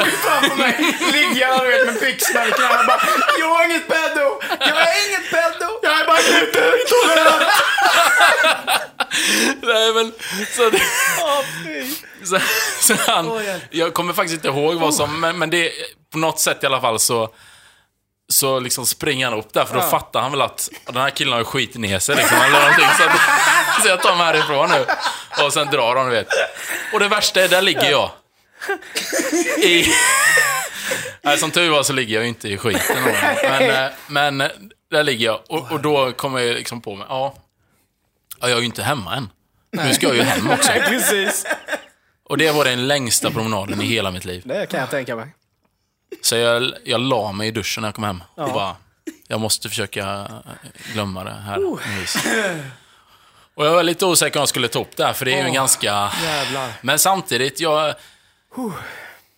[1.11, 3.01] Ligger vet, med byxorna i knäna och bara
[3.39, 4.41] Jag är inget pedo!
[4.59, 5.79] Jag är inget pedo!
[5.83, 6.77] Jag är bara gluten
[9.61, 10.13] Nej, men,
[10.55, 10.81] så, det,
[12.23, 12.39] så,
[12.81, 15.71] så han, jag kommer faktiskt inte ihåg vad som, men, men det
[16.11, 17.29] på något sätt i alla fall så
[18.29, 21.31] så liksom springer han upp där, för då fattar han väl att den här killen
[21.33, 22.85] har ju skitit ner sig liksom, eller någonting.
[22.97, 24.85] Så, att, så jag tar mig härifrån nu.
[25.45, 26.27] Och sen drar han, du vet.
[26.93, 28.11] Och det värsta är, där ligger jag.
[29.63, 29.85] I...
[31.21, 33.03] Nej, som tur var så ligger jag ju inte i skiten.
[33.43, 34.47] Men, eh, men eh,
[34.91, 35.39] där ligger jag.
[35.49, 37.35] Och, och då kommer jag liksom på mig, ja,
[38.41, 39.29] ja, jag är ju inte hemma än.
[39.71, 40.71] Nu ska jag ju hem också.
[40.71, 41.45] Precis.
[42.23, 44.41] Och det var den längsta promenaden i hela mitt liv.
[44.45, 45.27] Det kan jag tänka mig.
[46.21, 48.23] Så jag, jag la mig i duschen när jag kom hem.
[48.35, 48.75] Och bara,
[49.27, 50.27] jag måste försöka
[50.93, 51.59] glömma det här.
[51.99, 52.17] vis.
[53.55, 55.37] Och jag var lite osäker om jag skulle ta upp det här, för det är
[55.37, 56.11] ju en ganska...
[56.23, 56.71] Jävlar.
[56.81, 57.95] Men samtidigt, jag...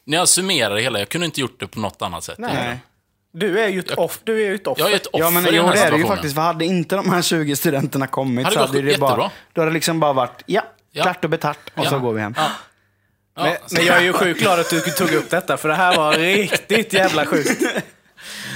[0.05, 2.38] När jag summerar det hela, jag kunde inte gjort det på något annat sätt.
[2.38, 2.79] Nej.
[3.32, 4.19] Du är ju ett off.
[4.23, 4.82] Du är ju ett offer.
[4.84, 6.17] Jag är ett offer Ja men i jo, den här det är det ju situationen.
[6.17, 6.36] faktiskt.
[6.36, 9.32] För hade inte de här 20 studenterna kommit Hade så hade det bara...
[9.53, 11.03] Då hade det liksom bara varit, ja, Ja.
[11.03, 11.58] klart och betart.
[11.75, 11.99] Och så Ja.
[11.99, 12.34] går vi hem.
[12.38, 12.51] Ja.
[13.39, 15.75] Ja, Men, men jag är ju sjukt glad att du tog upp detta, för det
[15.75, 17.62] här var riktigt jävla sjukt.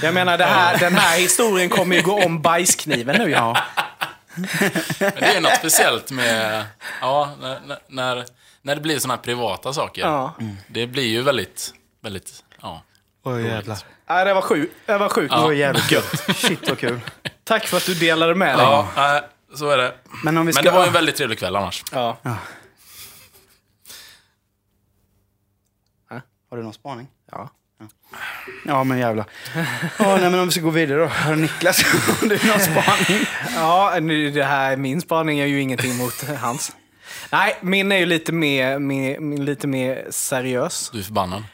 [0.02, 3.30] Jag menar, det här, den här historien kommer ju gå om bajskniven nu.
[3.30, 3.56] Ja.
[4.34, 6.64] Men det är något speciellt med...
[7.00, 8.24] Ja, när, när-
[8.62, 10.02] när, det blir såna här privata saker.
[10.02, 10.34] Ja.
[10.66, 12.32] Det blir ju väldigt, väldigt...
[12.62, 12.82] Ja.
[13.24, 13.78] Oj jävlar.
[14.08, 14.74] Nej, det var sjukt.
[14.86, 15.34] Det var sjukt.
[15.34, 16.24] Det var jävligt gött.
[16.36, 17.00] Shit vad kul.
[17.44, 18.66] Tack för att du delade med dig.
[18.66, 19.20] Ja,
[19.54, 19.94] så är det.
[20.24, 20.62] Men om vi ska...
[20.62, 21.84] Men det var ju en väldigt trevlig kväll annars.
[21.92, 22.16] Ja.
[26.54, 27.06] Har du någon spaning?
[27.30, 27.48] Ja.
[28.64, 29.24] Ja men jävlar.
[29.98, 31.06] Ja, nej, men om vi ska gå vidare då.
[31.06, 33.26] Har Niklas, har du någon spaning?
[33.56, 36.76] Ja, nu, det här, min spaning är ju ingenting mot hans.
[37.32, 40.90] Nej, min är ju lite mer, mer, lite mer seriös.
[40.92, 41.44] Du är förbannad.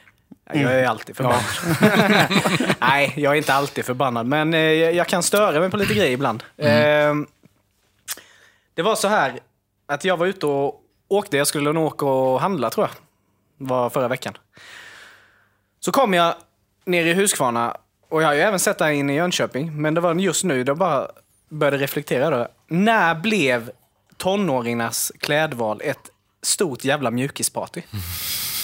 [0.52, 1.44] Jag är alltid förbannad.
[2.80, 6.12] Nej, jag är inte alltid förbannad, men eh, jag kan störa mig på lite grejer
[6.12, 6.42] ibland.
[6.56, 7.14] Eh,
[8.74, 9.40] det var så här
[9.88, 11.36] att jag var ute och åkte.
[11.36, 13.66] Jag skulle nog åka och handla, tror jag.
[13.66, 14.34] var förra veckan.
[15.80, 16.34] Så kom jag
[16.84, 17.76] ner i Huskvarna
[18.08, 19.82] och jag har ju även sett det här inne i Jönköping.
[19.82, 21.08] Men det var just nu jag bara
[21.48, 22.30] började reflektera.
[22.30, 22.48] Då.
[22.68, 23.70] När blev
[24.16, 26.10] tonåringarnas klädval ett
[26.42, 27.82] stort jävla mjukisparty?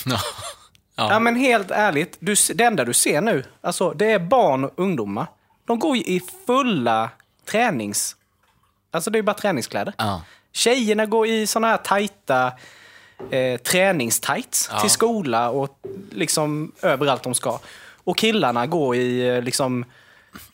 [0.09, 1.11] Ja.
[1.11, 1.19] Ja.
[1.19, 5.27] men helt ärligt, du, det enda du ser nu, alltså, det är barn och ungdomar.
[5.67, 7.11] De går ju i fulla
[7.51, 8.17] tränings...
[8.91, 9.95] Alltså det är ju bara träningskläder.
[9.99, 10.23] Ja.
[10.53, 12.53] Tjejerna går i såna här tajta
[13.31, 14.81] eh, träningstights Ja.
[14.81, 15.79] till skola och
[16.11, 17.59] liksom överallt de ska.
[18.05, 19.85] Och killarna går i eh, liksom...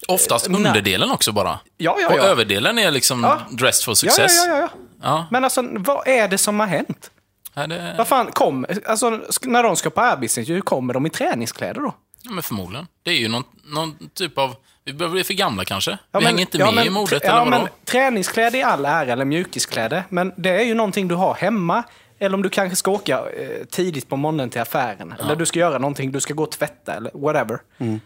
[0.09, 0.57] Oftast Nej.
[0.57, 1.59] underdelen också bara.
[1.77, 2.22] Ja, ja, Och ja.
[2.22, 3.40] överdelen är liksom Ja.
[3.51, 4.33] dressed for success.
[4.46, 4.68] ja, ja, ja.
[5.03, 5.27] Ja.
[5.31, 7.11] Men alltså, vad är det som har hänt?
[7.55, 7.94] Ja, det...
[7.98, 11.94] Vad fan, kom, alltså, när de ska på arbetsintervju, kommer de i träningskläder då?
[12.22, 12.87] ja, men förmodligen.
[13.03, 14.55] Det är ju någon, någon typ av...
[14.85, 15.90] Vi börjar bli för gamla kanske.
[15.90, 17.62] Ja, vi men- hänger inte ja, med men- i modet, ja, eller vadå?
[17.62, 20.05] men Träningskläder i all ära, eller mjukiskläder.
[20.09, 21.83] Men det är ju någonting du har hemma.
[22.22, 25.14] Eller om du kanske ska åka eh, tidigt på morgonen till affären.
[25.20, 27.58] Eller du ska göra någonting, du ska gå och tvätta eller whatever.
[27.78, 28.00] Mm.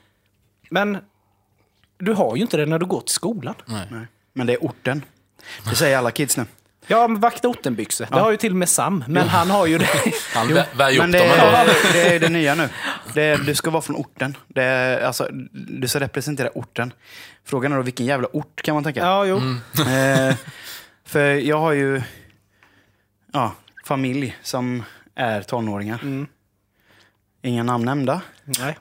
[0.71, 0.99] Men
[1.99, 3.55] du har ju inte det när du går till skolan.
[3.67, 3.87] Nej.
[3.91, 4.07] Nej.
[4.33, 5.05] Men det är orten.
[5.71, 6.45] Det säger alla kids nu.
[6.87, 8.07] Ja, men vakta ortenbyxor.
[8.11, 9.05] Det har ju till och med Sam.
[9.09, 9.89] Men han har ju det.
[10.35, 12.69] Han vä- värjer Men upp det dem är, det är det nya nu.
[13.15, 14.37] Det är, du ska vara från orten.
[14.49, 16.93] Det är, alltså, du ska representera orten.
[17.45, 19.01] Frågan är då vilken jävla ort kan man tänka.
[19.01, 19.37] Ja, jo.
[19.37, 20.29] Mm.
[20.29, 20.37] Eh,
[21.05, 22.03] för jag har ju
[23.33, 23.53] ja,
[23.87, 25.99] familj som är tonåringar.
[26.03, 26.27] Mm.
[27.43, 28.21] Inga namn nämnda.
[28.45, 28.79] Nej.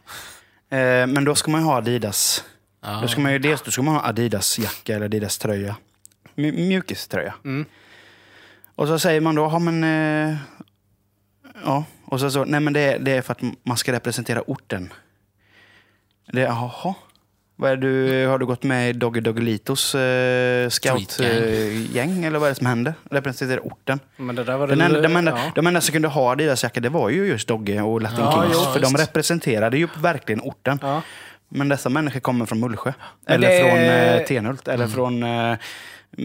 [0.80, 2.44] Eh, men då ska man ju ha Adidas.
[2.82, 3.00] Ja.
[3.02, 5.76] Då ska man ju dels då ska man ha Adidas-jacka eller Adidas-tröja.
[6.36, 7.34] Mj- Mjukiströja.
[7.44, 7.66] Mm.
[8.76, 9.84] Och så säger man då, ja men...
[9.84, 10.36] Eh,
[11.64, 14.94] ja, och så så, nej men det, det är för att man ska representera orten.
[16.26, 16.96] Det, jaha.
[17.58, 22.24] Vad är du, har du gått med i Doggy Doggelitos eh, scoutgäng?
[22.26, 22.94] eller vad är det som händer?
[23.12, 24.00] Representerar orten?
[24.18, 25.52] Men det där var Den det- enda, de, enda, ja.
[25.56, 28.42] de enda som kunde ha deras jackor, det var ju just Dogge och Latin Ja,
[28.44, 28.56] Kings.
[28.66, 29.00] jo, för de visst.
[29.08, 30.80] representerade ju verkligen orten.
[30.82, 31.02] Ja.
[31.50, 32.94] Men dessa människor kommer från Mullsjö.
[33.26, 34.68] Men eller det- från eh, Tenhult.
[34.68, 35.58] Eller från eh,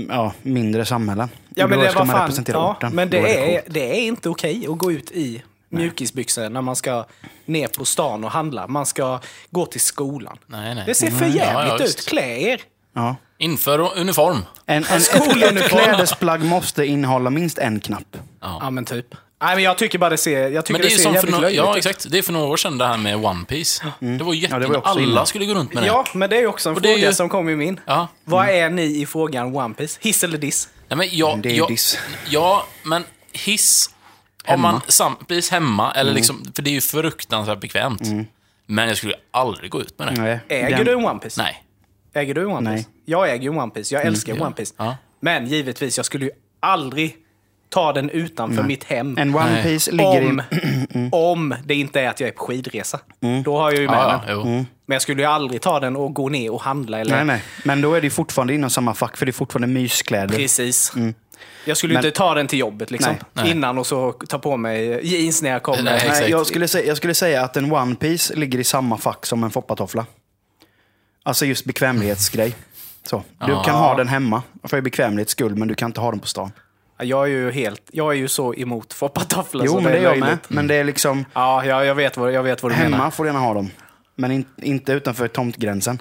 [0.08, 1.28] ja, mindre samhällen.
[1.54, 2.94] Ja, men Då det ska var man fan, representera ja, orten.
[2.94, 7.04] Men det är, det är inte okej att gå ut i mjukisbyxor när man ska
[7.46, 8.66] ner på stan och handla.
[8.68, 10.38] Man ska gå till skolan.
[10.46, 10.84] Nej, nej.
[10.86, 11.36] Det ser för Mm.
[11.36, 11.80] Ja, jävligt ja, ut.
[11.82, 12.08] visst.
[12.08, 12.60] Klä er.
[12.94, 13.16] Ja.
[13.38, 14.38] Inför uniform.
[14.66, 14.96] En, en,
[15.56, 18.16] ett, klädesplagg måste innehålla minst en knapp.
[18.40, 19.06] Ja, men typ.
[19.42, 21.12] Nej, men jag tycker bara det ser, jag tycker Men det är det ser som
[21.12, 21.76] för jävligt no löjligt ja, ut.
[21.86, 22.06] exakt.
[22.10, 23.84] Det är för några år sedan det här med One Piece.
[23.98, 24.66] Det var Ja, det jätte...
[24.66, 25.26] var också Alla innan.
[25.26, 25.86] skulle gå runt med det.
[25.86, 27.80] Ja, men det är också en Och fråga ju- som kom i min.
[27.86, 28.08] Ja.
[28.24, 29.98] Vad är ni i frågan One Piece?
[30.02, 30.68] Hiss eller diss?
[30.88, 31.98] Nej, men jag, Det är ju jag, diss.
[32.28, 33.90] Ja, men hiss...
[34.48, 38.02] Om man samtidigt hemma, eller liksom, för det är ju fruktansvärt bekvämt.
[38.66, 40.20] Men jag skulle aldrig gå ut med det.
[40.22, 40.40] Nej.
[40.48, 41.42] Äger Den- du en One Piece?
[41.42, 41.62] Nej.
[42.14, 42.76] Äger du en One Nej.
[42.76, 42.90] Piece?
[43.04, 43.94] Jag äger ju One Piece.
[43.94, 44.74] Jag älskar One Piece.
[44.76, 44.96] Ja.
[45.20, 47.16] Men givetvis, jag skulle ju aldrig
[47.68, 49.18] ta den utanför mitt hem.
[49.18, 49.62] En One Nej.
[49.62, 51.08] Piece ligger om, i...
[51.12, 53.00] om det inte är att jag är på skidresa.
[53.20, 53.42] Mm.
[53.42, 54.36] Då har jag ju med Ja, ja, den.
[54.36, 54.64] jo.
[54.86, 56.98] Men jag skulle ju aldrig ta den och gå ner och handla.
[57.00, 57.16] Eller...
[57.16, 57.42] Nej, nej.
[57.64, 60.36] Men då är det ju fortfarande inom samma fack, för det är fortfarande myskläder.
[60.36, 60.92] Precis.
[61.64, 63.12] Jag skulle Men- inte ta den till jobbet liksom.
[63.12, 63.22] Nej.
[63.44, 63.50] Nej.
[63.50, 65.82] Innan och så ta på mig jeans när jag kommer.
[65.82, 66.04] Nej.
[66.08, 69.26] Nej, jag, skulle säga, jag skulle säga att en One Piece ligger i samma fack
[69.26, 70.06] som en foppatoffla.
[71.22, 72.56] Alltså just bekvämlighetsgrej.
[73.02, 73.22] Så.
[73.46, 73.62] Du Ja.
[73.62, 76.52] kan ha den hemma för bekvämlighets skull, men du kan inte ha den på stan.
[77.02, 79.64] Jag är ju helt, jag är ju så emot foppatofflor.
[79.66, 80.38] Jo, så men det är jag med.
[80.48, 81.24] Men det är liksom...
[81.32, 83.10] Ja, jag, jag, vet vad, jag vet vad du Hemma menar.
[83.10, 83.70] får du gärna ha dem.
[84.16, 85.98] Men in, inte utanför tomtgränsen.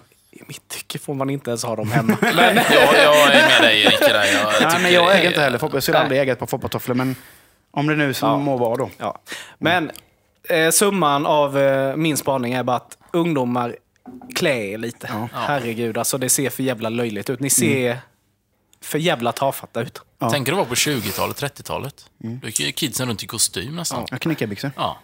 [0.50, 2.18] Mitt tycke får man inte ens ha dem hemma.
[2.22, 4.00] men, Ja, jag är med dig Erik.
[4.00, 4.26] där.
[4.26, 5.74] Jag, Nej, men jag äger inte heller fopp.
[5.74, 7.16] Jag skulle aldrig äga ett par foppatofflor, men
[7.72, 8.38] om det nu så Ja.
[8.38, 8.90] må vara då.
[8.98, 9.22] ja.
[9.58, 9.92] men
[10.50, 13.76] eh, summan av eh, min spaning är bara att ungdomar
[14.36, 15.28] klä er lite.
[15.34, 17.40] Herregud, alltså det ser för jävla löjligt ut.
[17.40, 17.98] Ni ser
[18.82, 20.02] för jävla tafatta ut.
[20.20, 20.30] Ja.
[20.30, 22.06] Tänker du vara på 20-talet, 30-talet?
[22.18, 24.06] Då gick kidsen runt i kostym nästan.
[24.12, 24.72] Jag knickarbyxor.
[24.76, 25.00] Ja.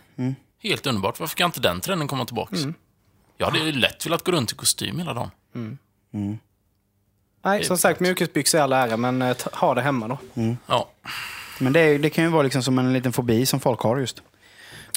[0.63, 1.19] Helt underbart.
[1.19, 2.55] Varför kan inte den trenden komma tillbaka?
[2.55, 2.73] Mm.
[3.37, 5.31] Jag hade ju lätt velat gå runt i kostym hela dagen.
[7.43, 10.17] Nej, som sagt, mjukisbyxor är all ära, men eh, ta- ha det hemma då.
[10.67, 10.89] Ja.
[11.59, 13.97] Men det, är, det kan ju vara liksom som en liten fobi som folk har
[13.97, 14.21] just.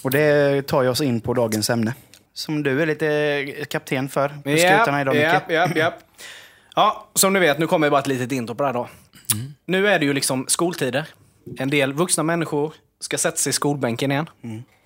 [0.03, 1.94] Och det tar ju oss in på dagens ämne.
[2.35, 5.22] Som du är lite kapten för på skutarna idag, Micke.
[5.24, 5.94] japp, japp, japp.
[6.77, 8.88] Ja, som ni vet, nu kommer bara ett litet intro på det här då.
[9.64, 11.07] Nu är det ju liksom skoltider.
[11.59, 14.31] En del vuxna människor ska sätta sig i skolbänken igen.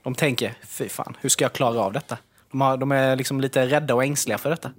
[0.03, 2.19] De tänker, fy fan, hur ska jag klara av detta?
[2.53, 4.71] De, har, de är liksom lite rädda och ängsliga för detta.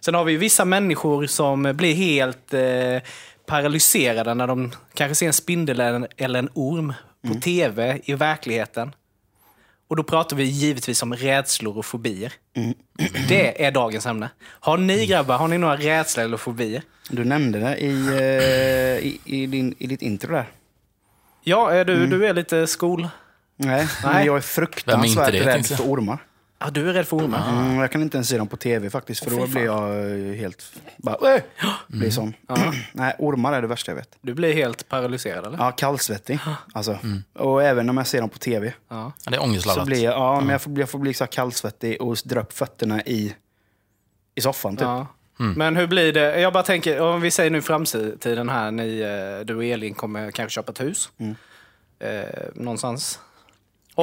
[0.00, 3.10] Sen har vi vissa människor som blir helt eh,
[3.46, 6.94] paralyserade när de kanske ser en spindel eller en, eller en orm
[7.28, 8.94] på tv i verkligheten.
[9.88, 12.32] Och då pratar vi givetvis om rädslor och fobier.
[13.28, 14.30] Det är dagens ämne.
[14.42, 16.82] Har ni grabbar, har ni några rädslor eller fobier?
[17.10, 20.46] Du nämnde det i, eh, i, i, din, i ditt intro där.
[21.42, 23.08] Ja, är du, du är lite skol...
[23.56, 24.26] Nej, men Nej.
[24.26, 26.18] jag är är fruktansvärt det, rädd för ormar.
[26.62, 27.48] Ja, du är rädd för ormar.
[27.48, 30.34] Mm, jag kan inte ens se dem på tv faktiskt, för Åh, då blir jag
[30.36, 30.72] helt...
[30.96, 31.42] Bara, äh!
[31.86, 32.34] blir sån.
[32.92, 34.16] Nej, ormar är det värsta jag vet.
[34.20, 35.58] Du blir helt paralyserad eller?
[35.58, 36.38] Ja, kallsvettig.
[36.72, 36.98] Alltså.
[37.34, 38.72] Och även om jag ser dem på tv.
[38.88, 39.12] Ja.
[39.24, 39.86] Ja, Det är Så ångestladdat.
[39.86, 42.52] blir jag, ja, men jag får, jag får bli så här kallsvettig och dra upp
[42.52, 43.34] fötterna i,
[44.34, 44.76] i soffan.
[44.76, 44.82] Typ.
[44.82, 45.06] Ja.
[45.56, 46.40] Men hur blir det?
[46.40, 50.30] Jag bara tänker, om vi säger nu framtiden här, ni, eh, du och Elin kommer
[50.30, 51.10] kanske köpa ett hus.
[51.98, 53.18] Eh, någonstans.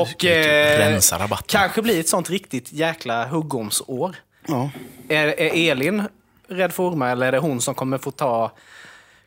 [0.02, 1.46] Och eh, rensa rabatten.
[1.48, 4.16] kanske blir ett sånt riktigt jäkla huggormsår.
[4.48, 4.70] Ja.
[5.10, 6.04] Är, är Elin
[6.48, 8.52] rädd för ormar eller är det hon som kommer få ta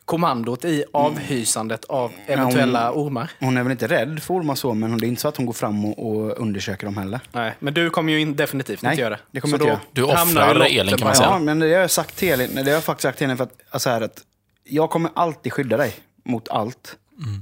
[0.05, 3.31] kommandot i avhysandet av eventuella ormar?
[3.39, 5.45] Hon är väl inte rädd för ormar så, men det är inte så att hon
[5.45, 7.19] går fram och, och undersöker dem heller.
[7.31, 9.21] Nej, men du kommer ju in, definitivt Nej, inte göra det.
[9.31, 10.09] det kommer Så inte då göra.
[10.09, 11.29] Du hamnar offrar Elin, kan man säga.
[11.29, 12.55] Ja, men det har jag sagt till Elin.
[12.55, 14.21] Det har jag faktiskt sagt till henne för att, alltså här, att
[14.63, 16.95] jag kommer alltid skydda dig mot allt.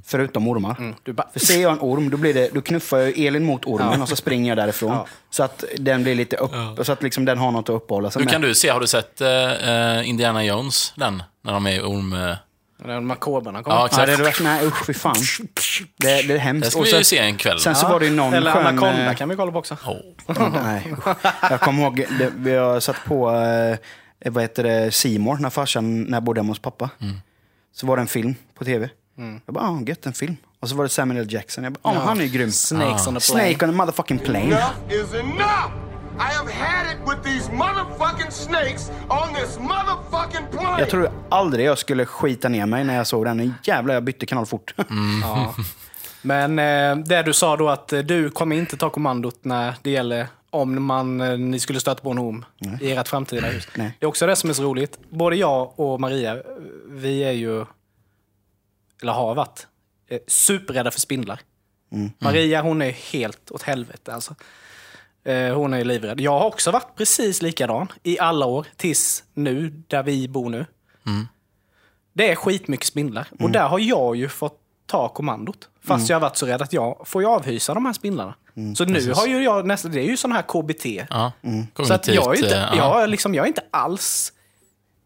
[0.05, 0.93] Förutom ormar.
[1.03, 3.65] Du bara, För ser jag en orm, då, blir det, då knuffar jag Elin mot
[3.65, 4.91] ormen och så springer jag därifrån.
[4.91, 5.05] Ja.
[5.29, 8.19] Så att den blir lite upp, så att liksom den har något att uppehålla sig
[8.19, 8.31] Hur med.
[8.31, 11.23] kan du se, har du sett eh, Indiana Jones, den?
[11.43, 12.13] När de är i orm...
[12.13, 12.35] Eh,
[12.85, 13.75] när makroberna kommer.
[13.77, 14.07] ja, Ja, exakt.
[14.07, 14.43] det är det värsta.
[14.43, 15.15] Nej usch, fy fan.
[15.97, 16.65] Det, det är hemskt.
[16.65, 17.59] Det ska vi ju se en kväll.
[17.59, 18.65] Sen så var det ju någon Eller skön...
[18.67, 19.77] Anaconda kan vi kolla på också.
[19.85, 20.49] Åh.
[20.63, 21.17] Nej, usch.
[21.49, 26.01] Jag kommer ihåg, det, vi har satt på, eh, vad heter det, Seymour när farsan,
[26.03, 26.89] när jag bodde hemma hos pappa.
[27.75, 28.89] Så var det en film på tv.
[29.45, 30.37] Jag bara, ah, gött en film.
[30.59, 31.27] Och så var det Samuel L.
[31.33, 31.63] Jackson.
[31.63, 32.51] Jag bara, ah, han är ju grym.
[32.51, 33.53] Snakes on the plane.
[33.53, 34.45] Snake on a motherfucking plane.
[34.45, 35.71] Enough is enough!
[36.19, 40.79] I have had it with these motherfucking snakes on this motherfucking plane!
[40.79, 43.53] Jag tror aldrig jag skulle skita ner mig när jag såg den.
[43.63, 44.73] Jävlar, jag bytte kanal fort.
[45.23, 45.55] Ja.
[46.21, 49.89] Men eh, det du sa då att eh, du kommer inte ta kommandot när det
[49.91, 52.45] gäller om man, eh, ni skulle stöta på en orm
[52.81, 53.67] i ert framtida hus.
[53.75, 53.97] Nej.
[53.99, 54.99] Det är också det som är så roligt.
[55.09, 56.41] Både jag och Maria, eh,
[56.89, 57.65] vi är ju,
[59.01, 59.67] eller har varit,
[60.07, 61.39] eh, superrädda för spindlar.
[62.19, 64.35] Maria hon är helt åt helvete alltså.
[65.23, 66.19] Eh, Hon är livrädd.
[66.21, 70.65] Jag har också varit precis likadan i alla år, tills nu, där vi bor nu.
[72.13, 73.27] Det är skitmycket spindlar.
[73.39, 75.69] Och där har jag ju fått ta kommandot.
[75.83, 78.33] Fast jag har varit så rädd att jag får ju avhysa de här spindlarna.
[78.77, 80.85] så nu har ju jag nästan, det är ju sån här KBT.
[81.09, 81.31] Ja.
[81.87, 83.01] Så att jag, är inte, ja.
[83.01, 84.33] jag, liksom, jag är inte alls...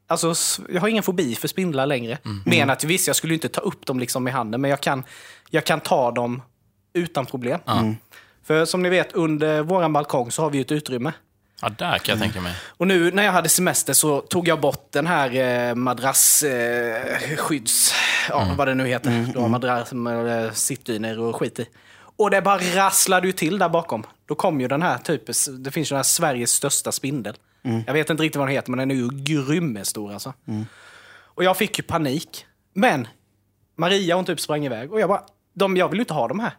[0.08, 0.34] Alltså,
[0.70, 2.18] jag har ingen fobi för spindlar längre.
[2.46, 4.82] Mer än att visst, jag skulle inte ta upp dem liksom i handen, men jag
[4.82, 5.04] kan,
[5.50, 6.42] jag kan ta dem
[6.94, 7.60] utan problem.
[8.44, 11.12] För som ni vet, under vår balkong så har vi ju ett utrymme.
[11.62, 12.56] ja, där kan jag tänka mig.
[12.68, 15.36] Och nu när jag hade semester så tog jag bort den här
[15.70, 17.92] eh, madrassskydds...
[17.94, 17.98] Eh,
[18.30, 19.28] ja, vad det nu heter.
[19.34, 21.66] Du har madrass med eh, sittdyner och skit i.
[22.16, 24.04] Och det bara rasslade ju till där bakom.
[24.26, 27.36] Då kom ju den här typen, det finns ju den här Sveriges största spindel.
[27.86, 30.34] Jag vet inte riktigt vad den heter, men den är ju grymmestor alltså.
[31.36, 32.46] Och jag fick ju panik.
[32.74, 33.08] Men
[33.76, 35.24] Maria hon typ sprang iväg och jag bara,
[35.54, 36.52] de, jag vill ju inte ha de här.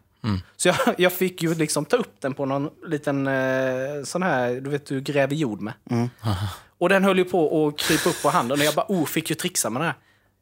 [0.56, 4.60] Så jag, jag fick ju liksom ta upp den på någon liten eh, sån här,
[4.60, 5.74] du vet du gräver jord med.
[6.78, 9.30] Och den höll ju på att krypa upp på handen och jag bara, oh, fick
[9.30, 9.96] ju trixa med den här.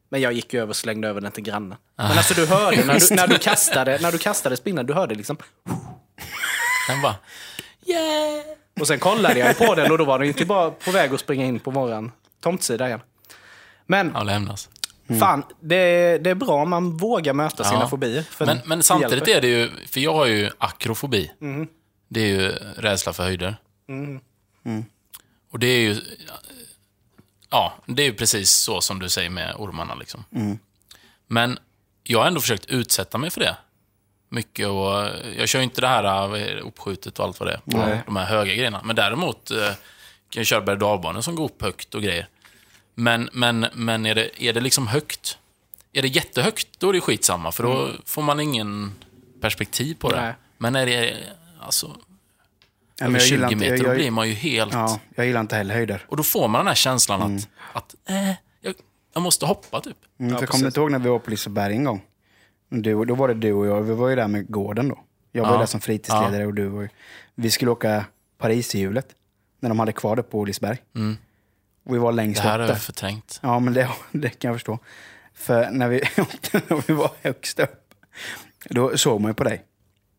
[0.09, 1.77] Men jag gick ju över och slängde över den till grannen.
[1.95, 5.15] Men alltså du hörde när du, när du kastade, när du kastade spindeln, du hörde
[5.15, 5.37] liksom.
[6.89, 7.15] Den bara,
[7.85, 8.57] yeah!
[8.79, 11.19] Och sen kollade jag på den och då var den ju tillbaka på väg att
[11.19, 12.99] springa in på våran tomtsida igen.
[13.85, 14.69] Men Ja, lämnas.
[15.19, 17.87] fan, det, det är bra om man vågar möta sina Ja.
[17.87, 18.21] fobier.
[18.23, 19.31] För Men, men samtidigt hjälper.
[19.37, 21.31] är det ju, för jag har ju akrofobi.
[22.07, 23.55] Det är ju rädsla för höjder.
[25.51, 26.01] Och det är ju,
[27.49, 30.25] ja, det är ju precis så som du säger med ormarna liksom.
[31.27, 31.59] Men
[32.03, 33.57] jag har ändå försökt utsätta mig för det.
[34.33, 38.01] Mycket och jag kör inte det här det, uppskjutet och allt vad det är.
[38.05, 38.81] De här höga grejerna.
[38.83, 39.57] Men däremot eh,
[40.29, 40.77] kan jag köra berg
[41.17, 42.27] och som går upp högt och grejer.
[42.95, 45.37] Men, men, men är, det, är det liksom högt?
[45.93, 47.51] Är det jättehögt, då är det skitsamma.
[47.51, 48.91] För då får man ingen
[49.41, 50.21] perspektiv på det.
[50.21, 50.33] Nej.
[50.57, 51.15] Men är det
[51.59, 54.33] alltså, Ja, över men jag 20 gillar inte- meter, jag- då jag- blir man ju
[54.33, 54.73] helt...
[54.73, 56.05] Ja, jag gillar inte heller höjder.
[56.07, 58.29] Och då får man den här känslan att, att eh,
[58.61, 58.73] jag,
[59.13, 59.97] jag måste hoppa typ.
[60.19, 62.01] Mm, Ja, för kommer inte ihåg när vi var på Liseberg en gång?
[62.81, 64.99] Du, då var det du och jag, vi var ju där med gården då.
[65.31, 65.57] Jag var Ja.
[65.57, 66.89] där som fritidsledare och du var ju...
[67.35, 68.05] Vi skulle åka
[68.37, 69.07] Pariserhjulet.
[69.59, 70.77] När de hade kvar det på Liseberg.
[71.85, 72.73] Och vi var Det längst här upp är där.
[72.73, 73.39] jag förträngt.
[73.43, 74.79] Ja, men det, det kan jag förstå.
[75.33, 75.97] För när vi,
[76.51, 77.93] när vi var högst upp,
[78.69, 79.63] då såg man ju på dig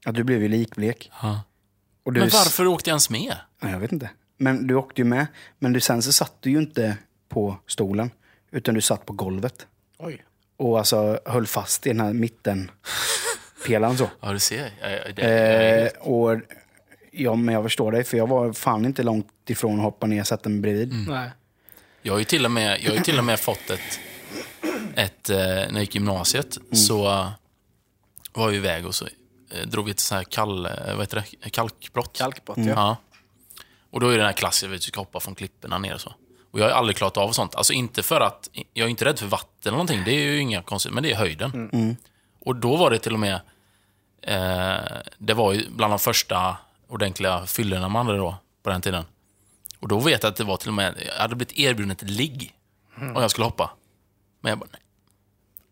[0.06, 1.10] att du blev ju likblek.
[1.22, 1.40] Ja.
[2.04, 3.34] Och du, Men varför åkte jag ens med?
[3.60, 4.10] Ja, Jag vet inte.
[4.36, 5.26] Men du åkte ju med.
[5.58, 6.96] Men du, sen så satt du ju inte
[7.28, 8.10] på stolen,
[8.50, 9.66] utan du satt på golvet.
[9.98, 10.24] Oj.
[10.56, 14.10] Och alltså höll fast i den här mittenpelaren så.
[14.20, 14.70] Ja, du ser.
[14.80, 16.40] Jag, jag, det, jag, Eh, och
[17.10, 20.20] ja, men jag förstår dig, för jag var fan inte långt ifrån att hoppa ner
[20.20, 20.94] och sätta mig bredvid.
[21.08, 21.30] Nej.
[22.02, 24.00] jag har ju till och med, jag har ju till och med fått ett...
[24.96, 27.30] ett eh, när jag gick i gymnasiet så eh,
[28.32, 29.04] var jag iväg och så
[29.50, 31.50] eh, drog vi ett så här kall, eh, vad heter det?
[31.50, 32.16] kalkbrott.
[32.18, 32.68] Kalkbrott, Mm.
[32.68, 32.74] ja.
[32.76, 32.96] Ja.
[33.90, 36.14] Och då är det den här klassen, vi ska hoppa från klipporna ner och så.
[36.54, 37.54] Och jag har aldrig klarat av sånt.
[37.54, 40.38] Alltså inte för att, jag är inte rädd för vatten eller någonting, det är ju
[40.38, 41.96] inga konstigt, men det är höjden.
[42.40, 43.40] Och då var det till och med,
[44.22, 44.84] eh,
[45.18, 46.56] det var ju bland de första
[46.88, 49.04] ordentliga fyllorna man hade då, på den tiden.
[49.80, 52.02] Och då vet jag att det var till och med, jag hade blivit erbjuden ett
[52.02, 52.54] ligg
[52.96, 53.70] om jag skulle hoppa.
[54.40, 54.82] Men jag bara, nej.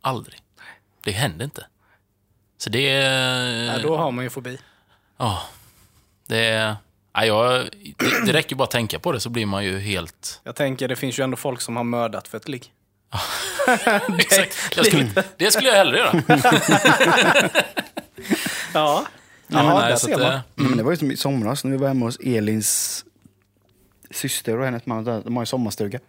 [0.01, 0.38] Aldrig.
[1.05, 1.66] Det hände inte.
[2.59, 3.64] Så det är...
[3.64, 4.59] Ja, då har man ju fobi.
[5.16, 5.42] Ja.
[6.27, 6.77] Det
[7.14, 10.40] jag, det, det räcker ju bara att tänka på det så blir man ju helt...
[10.44, 12.72] Jag tänker, det finns ju ändå folk som har mördat för ett ligg.
[14.18, 14.77] Exakt.
[14.77, 16.22] Jag skulle, det skulle jag hellre göra.
[18.75, 19.07] Ja,
[19.53, 20.33] Ja, ja nej, där så ser man.
[20.33, 23.05] Nej, Men det var ju som i somras när vi var hemma hos Elins
[24.11, 25.05] syster och hennes man.
[25.05, 26.01] De har ju sommarstuga.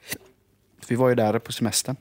[0.87, 1.95] Vi var ju där på semestern.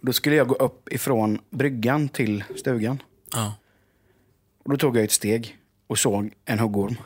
[0.00, 3.02] Då skulle jag gå upp ifrån bryggan till stugan.
[3.32, 3.54] Ja.
[4.64, 6.96] Och då tog jag ett steg och såg en huggorm.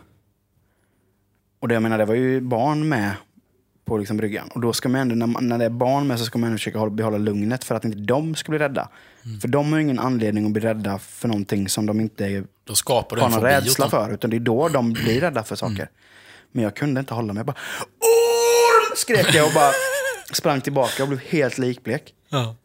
[1.67, 3.13] Och det, jag menar, det var ju barn med
[3.85, 4.49] på liksom bryggan.
[4.49, 6.47] Och då ska man ändå, när, man, när det är barn med så ska man
[6.47, 8.89] ändå försöka hålla, behålla lugnet för att inte de ska bli rädda.
[9.41, 12.75] För de har ju ingen anledning att bli rädda för någonting som de inte Då
[12.75, 13.91] skapar har någon rädsla dem.
[13.91, 14.15] för.
[14.15, 15.89] Utan det är då de blir rädda för saker.
[16.53, 17.39] Men jag kunde inte hålla mig.
[17.41, 17.57] Jag bara
[18.01, 18.97] Orm!
[18.97, 19.73] Skrek jag och bara
[20.33, 22.15] sprang tillbaka och blev helt likblek.
[22.29, 22.57] Ja.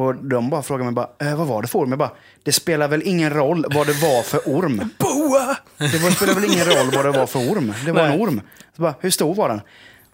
[0.00, 1.90] Och de bara frågade mig bara, äh, vad var det för orm?
[1.90, 2.10] Jag bara,
[2.42, 4.76] det spelar väl ingen roll vad det var för orm?
[4.98, 5.56] Boa!
[5.78, 7.74] Det var, spelar väl ingen roll vad det var för orm?
[7.84, 8.20] Det var en Nej.
[8.20, 8.40] orm.
[8.76, 9.60] Så bara, hur stor var den?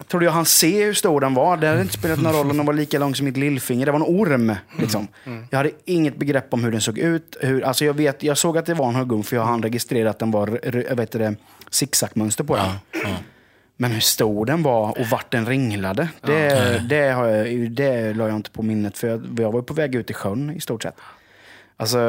[0.07, 1.57] trodde jag han se hur stor den var.
[1.57, 3.85] Det hade inte spelat någon roll om den var lika lång som mitt lillfinger.
[3.85, 4.55] Det var en orm.
[4.79, 5.07] Liksom.
[5.49, 7.37] Jag hade inget begrepp om hur den såg ut.
[7.41, 10.09] Hur, alltså jag, vet, jag såg att det var en huggorm för jag hann registrera
[10.09, 10.47] att den var
[10.95, 11.35] vet det,
[11.69, 12.65] zigzagmönster på den.
[13.77, 18.27] Men hur stor den var och vart den ringlade, det, det, har jag, det la
[18.27, 18.97] jag inte på minnet.
[18.97, 20.95] För jag, jag var på väg ut i sjön i stort sett.
[21.77, 21.99] Alltså,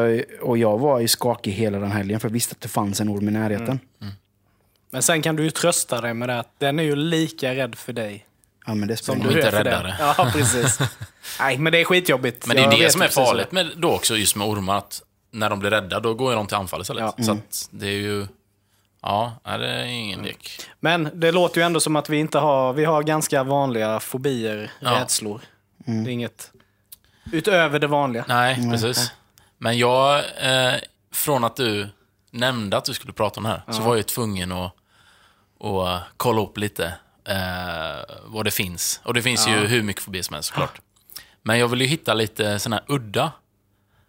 [0.41, 3.09] och jag var ju skakig hela den helgen för jag visste att det fanns en
[3.09, 3.81] orm i närheten.
[4.91, 7.75] Men sen kan du ju trösta dig med det att den är ju lika rädd
[7.75, 8.27] för dig.
[8.67, 9.97] Ja, men det Som du inte är räddare.
[9.99, 10.79] Ja, precis.
[11.41, 12.47] Nej, men det är skitjobbigt.
[12.47, 14.79] Men det är Jag det som är farligt med, då också just med ormar.
[14.79, 17.15] Att när de blir rädda, då går de till anfall istället.
[17.17, 17.25] Ja.
[17.25, 18.27] Så att det är ju...
[19.03, 20.61] Ja, det är ingen lek.
[20.81, 22.73] Men det låter ju ändå som att vi inte har...
[22.73, 24.91] Vi har ganska vanliga fobier, Ja.
[24.91, 25.41] rädslor.
[25.77, 26.53] Det är inget
[27.33, 28.25] utöver det vanliga.
[28.29, 29.13] Nej, precis.
[29.59, 30.75] Men jag, eh,
[31.13, 31.89] från att du
[32.31, 34.73] nämnde att du skulle prata om det här, så var jag ju tvungen att,
[35.61, 36.95] att kolla upp lite
[37.25, 39.01] eh, vad det finns.
[39.05, 40.81] Och det finns ju hur mycket fobier som helst såklart.
[41.43, 43.33] Men jag vill ju hitta lite sådana här udda,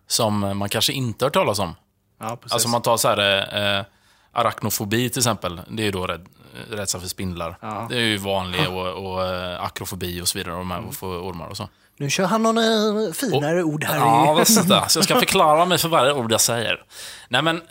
[0.07, 1.75] som man kanske inte har hört talas om.
[2.19, 2.53] Ja, precis.
[2.53, 3.85] Alltså man tar så här, eh,
[4.31, 5.61] arachnofobi till exempel.
[5.67, 6.25] Det är ju då rädd,
[6.69, 7.57] rädsla för spindlar.
[7.61, 7.87] Ja.
[7.89, 10.95] Det är ju vanlig och, och eh, akrofobi och så vidare, och de här, och
[10.95, 11.69] få ormar och så.
[11.97, 13.95] Nu kör han några eh, finare ord här.
[13.95, 14.67] Ja, visst.
[14.67, 16.83] Så jag ska förklara mig för varje ord jag säger.
[17.29, 17.61] Nej, men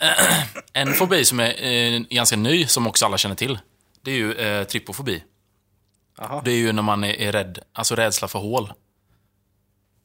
[0.73, 3.59] en fobi som är eh, ganska ny, som också alla känner till,
[4.01, 5.23] det är ju eh, trypofobi.
[6.17, 6.41] Jaha.
[6.45, 8.73] Det är ju när man är, är rädd, alltså rädsla för hål.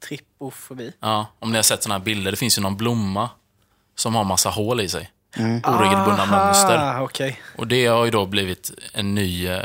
[0.08, 0.92] Trippofobi.
[1.00, 3.30] Ja, om ni har sett sådana här bilder, det finns ju någon blomma
[3.96, 5.10] som har massa hål i sig.
[5.38, 6.78] Oregelbundna mönster.
[6.78, 7.40] Ah, okej.
[7.56, 9.62] Och det har ju då blivit en ny eh,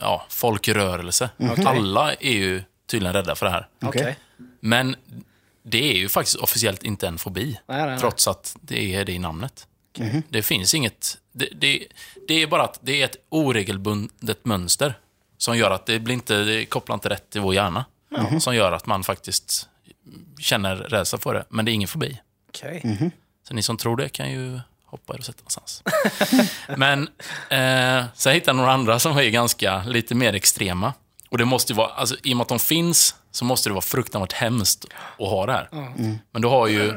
[0.00, 1.30] ja, folkrörelse.
[1.66, 3.68] Alla är ju tydligen rädda för det här.
[3.82, 4.16] Okej.
[4.60, 4.96] Men
[5.62, 7.44] det är ju faktiskt officiellt inte en fobi.
[7.66, 7.98] Nej, nej, nej.
[7.98, 9.66] Trots att det är det i namnet.
[10.28, 11.18] Det finns inget...
[11.32, 11.86] Det, det,
[12.28, 14.94] det är bara att det är ett oregelbundet mönster
[15.38, 17.84] som gör att det blir inte, det kopplar inte rätt till vår hjärna.
[18.40, 19.68] Som gör att man faktiskt
[20.38, 21.44] känner rädsla för det.
[21.48, 22.20] Men det är ingen fobi.
[22.48, 23.10] Okej.
[23.48, 25.82] Så ni som tror det kan ju hoppa er och sätta någonstans.
[26.76, 27.02] Men
[27.50, 30.92] eh, sen hittar jag några andra som är ganska lite mer extrema.
[31.28, 33.72] Och det måste ju vara, alltså, i och med att de finns, så måste det
[33.72, 34.84] vara fruktansvärt hemskt
[35.18, 35.68] att ha det här.
[36.30, 36.94] Men du har ju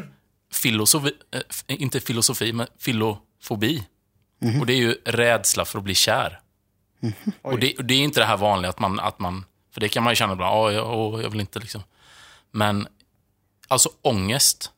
[0.53, 3.83] filosofi, eh, inte filosofi, men filofobi.
[4.59, 6.39] Och det är ju rädsla för att bli kär.
[7.41, 9.89] Och det, och det är inte det här vanliga att man, att man för det
[9.89, 11.83] kan man ju känna ibland, "Åh, jag, åh, jag vill inte liksom.
[12.51, 12.87] Men,
[13.67, 14.71] alltså ångest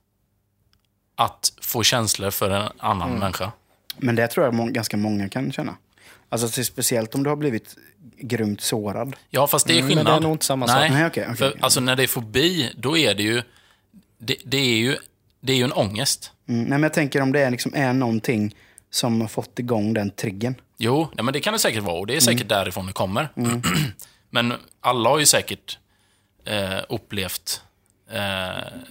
[1.18, 3.52] att få känslor för en annan människa.
[3.98, 5.76] Men det tror jag må- ganska många kan känna.
[6.30, 7.76] Alltså speciellt om du har blivit
[8.20, 9.16] grymt sårad.
[9.30, 10.14] Ja, fast det är Mm, men skillnad.
[10.14, 10.98] det är nog inte samma Nej, sak.
[10.98, 11.62] Nej, okej, okej, för okej.
[11.62, 13.42] alltså när det är fobi, då är det ju...
[14.18, 14.98] Det, det är ju
[15.42, 16.32] det är ju en ångest.
[16.48, 16.62] Mm.
[16.62, 18.56] Nej, men jag tänker om det är, liksom, är någonting
[18.90, 20.56] som har fått igång den triggern.
[20.78, 23.30] Jo, ja, men det kan det säkert vara och det är säkert därifrån det kommer.
[24.30, 25.78] men alla har ju säkert
[26.46, 27.62] eh, upplevt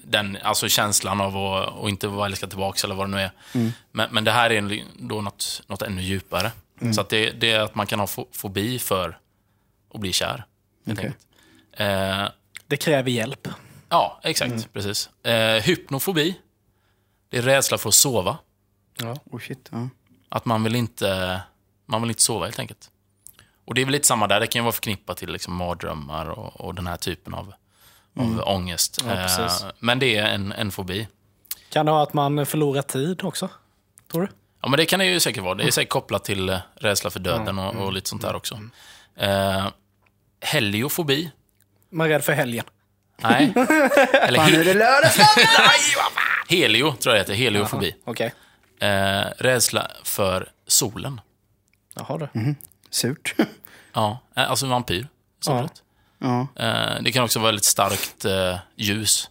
[0.03, 3.31] den, alltså känslan av att, att inte vara älskad tillbaka eller vad det nu är.
[3.93, 6.53] Men, men det här är då något, något ännu djupare.
[6.95, 9.19] Så att det, det är att man kan ha fo- fobi för
[9.95, 10.45] att bli kär.
[10.87, 11.17] enkelt.
[11.73, 12.29] Eh,
[12.67, 13.49] Det kräver hjälp.
[13.89, 14.73] Ja, exakt.
[14.73, 15.11] Precis.
[15.23, 16.35] Eh, hypnofobi.
[17.29, 18.39] Det är rädsla för att sova.
[19.25, 19.69] Oh shit.
[19.73, 19.89] Ja.
[20.29, 21.41] Att man vill inte,
[21.87, 22.91] man vill inte sova helt enkelt.
[23.65, 24.41] Och det är väl lite samma där.
[24.41, 27.53] Det kan ju vara förknippat till liksom mardrömmar och, och den här typen av,
[28.17, 28.99] av ångest.
[29.07, 31.09] Ja, eh, men det är en, en fobi.
[31.71, 33.49] Kan det ha att man förlorar tid också?
[34.13, 34.29] Tror du?
[34.63, 35.55] Ja, men det kan det ju säkert vara.
[35.55, 38.61] Det är säkert kopplat till eh, rädsla för döden och, och lite sånt där också.
[39.17, 39.67] Eh,
[40.41, 41.31] heliofobi.
[41.91, 42.65] Man är rädd för helgen.
[43.23, 43.53] Nej.
[44.13, 45.11] Eller Fan, nu är det lördag!
[46.49, 47.45] helio, tror jag det heter.
[47.45, 47.95] Heliofobi.
[48.05, 48.35] Okej.
[48.81, 51.21] Eh, rädsla för solen.
[51.95, 52.55] Jaha du.
[52.91, 53.35] Surt.
[53.93, 55.09] Ja, eh, alltså vampyr.
[55.41, 55.83] Solret.
[56.19, 56.47] Ja.
[56.57, 59.31] Eh, det kan också vara väldigt starkt eh, ljus.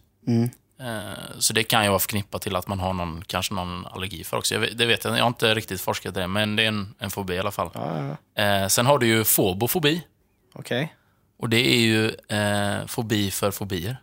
[0.79, 4.23] Eh, så det kan ju vara förknippat till att man har någon, kanske någon allergi
[4.23, 4.53] för också.
[4.53, 6.67] Jag vet, det vet jag, jag har inte riktigt forskat i det, men det är
[6.67, 7.69] en, en fobi i alla fall.
[7.73, 8.69] Ja, ja.
[8.69, 10.01] Sen har du ju fobofobi.
[10.53, 10.95] Okej.
[11.37, 13.97] Och det är ju eh, fobi för fobier.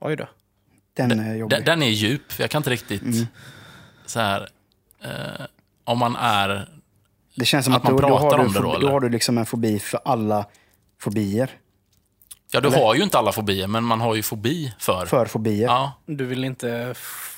[0.00, 0.28] Oj då.
[0.96, 1.58] Den är jobbig.
[1.58, 3.28] Den, den är djup, jag kan inte riktigt...
[4.06, 4.48] Så här,
[5.02, 5.46] eh,
[5.84, 6.68] om man är...
[7.34, 8.86] det känns som att att, man då, då, pratar har om det då, eller?
[8.86, 10.46] då har du liksom en fobi för alla
[11.00, 11.50] fobier.
[12.52, 15.06] Ja, du har ju inte alla fobier, men man har ju fobi för...
[15.06, 15.66] För fobier.
[15.66, 16.94] Ja, Du vill inte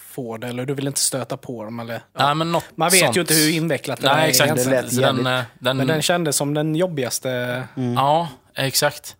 [0.06, 1.80] få det, eller du vill inte stöta på dem.
[1.80, 3.16] Eller, nej, men något Man vet sånt.
[3.16, 4.50] ju inte hur invecklat det Nej, är exakt.
[4.50, 4.86] egentligen.
[4.86, 7.62] Det den, eh, den, Men den kändes som den jobbigaste.
[7.96, 9.16] Ja, exakt.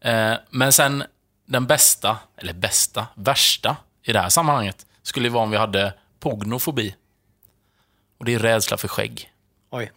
[0.00, 1.04] Eh, men sen
[1.46, 5.94] den bästa, eller bästa, värsta i det här sammanhanget skulle ju vara om vi hade
[6.20, 6.94] pognofobi.
[8.18, 9.30] Och det är rädsla för skägg.
[9.70, 9.92] Oj.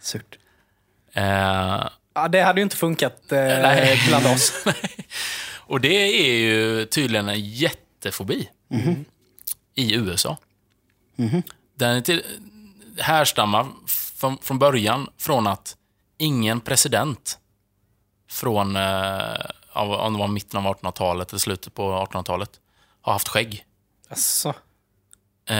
[0.00, 0.38] Surt.
[1.14, 1.84] Eh,
[2.14, 4.02] Ja, det hade ju inte funkat eh, Nej.
[4.08, 4.64] bland oss.
[5.56, 5.96] Och det
[6.28, 8.48] är ju tydligen en jättefobi
[9.74, 10.36] i USA.
[11.74, 12.22] Den är till,
[12.98, 13.66] härstammar
[14.16, 15.76] från, från början från att
[16.18, 17.38] ingen president
[18.30, 19.22] från, eh,
[19.72, 22.50] om det var mitten av 1800-talet eller slutet på 1800-talet,
[23.02, 23.64] har haft skägg.
[24.08, 24.48] Alltså.
[25.48, 25.54] Eh,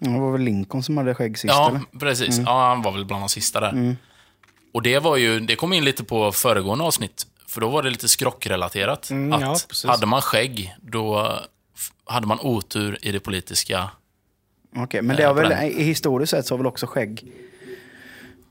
[0.00, 1.98] Det var väl Lincoln som hade skägg sist, ja, eller?
[2.00, 2.38] precis.
[2.38, 3.96] Ja, han var väl bland de sista där.
[4.76, 7.90] Och det var ju, det kom in lite på föregående avsnitt, för då var det
[7.90, 9.10] lite skrockrelaterat.
[9.10, 11.38] Mm, att ja, hade man skägg, då
[12.04, 13.90] hade man otur i det politiska.
[14.76, 17.32] Okej, men det Eh, har på väl, historiskt sett så har väl också skägg...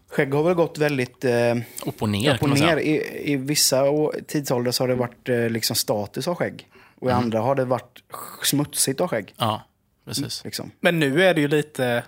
[0.10, 1.56] Skägg har väl gått väldigt eh,
[1.86, 2.78] Upp och ner, upp och ner.
[2.78, 3.84] I, I vissa
[4.28, 6.70] tidsåldrar så har det varit eh, liksom status av skägg.
[7.00, 7.24] Och i Mm.
[7.24, 8.04] andra har det varit
[8.44, 9.34] smutsigt av skägg.
[9.38, 9.64] Ja,
[10.06, 10.44] precis.
[10.46, 10.72] Liksom.
[10.80, 12.04] Men nu är det ju lite,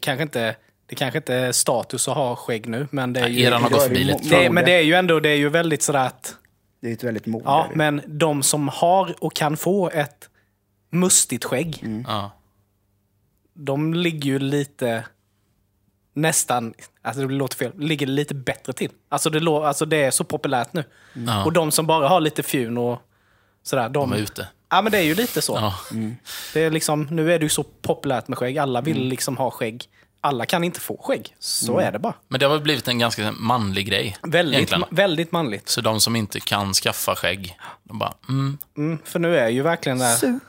[0.00, 0.56] kanske inte,
[0.88, 3.42] det kanske inte är status att ha skägg nu, men det är ju...
[3.42, 4.50] Eran har gått förbi lite.
[4.50, 6.34] men det är ju ändå, det är ju väldigt sådär att,
[6.80, 7.44] Det är ett väldigt mode.
[7.44, 10.28] ja, men de som har och kan få ett
[10.90, 12.30] mustigt skägg, Ja.
[13.54, 15.04] de ligger ju lite
[16.14, 18.90] nästan, alltså det låter fel, ligger lite bättre till.
[19.08, 20.84] Alltså det, alltså det är så populärt nu.
[21.14, 21.44] Ja.
[21.44, 22.98] Och de som bara har lite fjun och
[23.62, 24.48] sådär, de, De är ute.
[24.70, 25.54] Ja men det är ju lite så.
[25.54, 25.74] Ja.
[26.54, 29.08] Det är liksom, nu är det ju så populärt med skägg, alla vill Mm.
[29.08, 29.84] liksom ha skägg.
[30.28, 32.14] Alla kan inte få skägg, så är det bara.
[32.28, 34.16] Men det har väl blivit en ganska manlig grej.
[34.22, 35.68] Väldigt, ma- väldigt manligt.
[35.68, 39.62] Så de som inte kan skaffa skägg, de bara, mm, Mm, för nu är ju
[39.62, 40.40] verkligen där,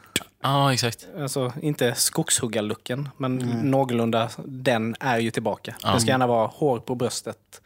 [0.43, 1.07] ja exakt.
[1.19, 3.35] alltså inte skogshuggarlucken, men
[3.71, 5.75] någorlunda den är ju tillbaka.
[5.93, 7.61] Det ska gärna vara hår på bröstet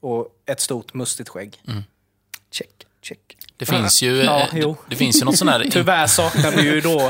[0.00, 1.62] och ett stort mustigt skägg.
[2.52, 2.70] Check,
[3.02, 3.18] check.
[3.56, 4.72] Det finns ju, Ja, eh, jo.
[4.72, 5.66] det, det finns ju något sån här...
[5.70, 7.00] Tyvärr saknar vi ju då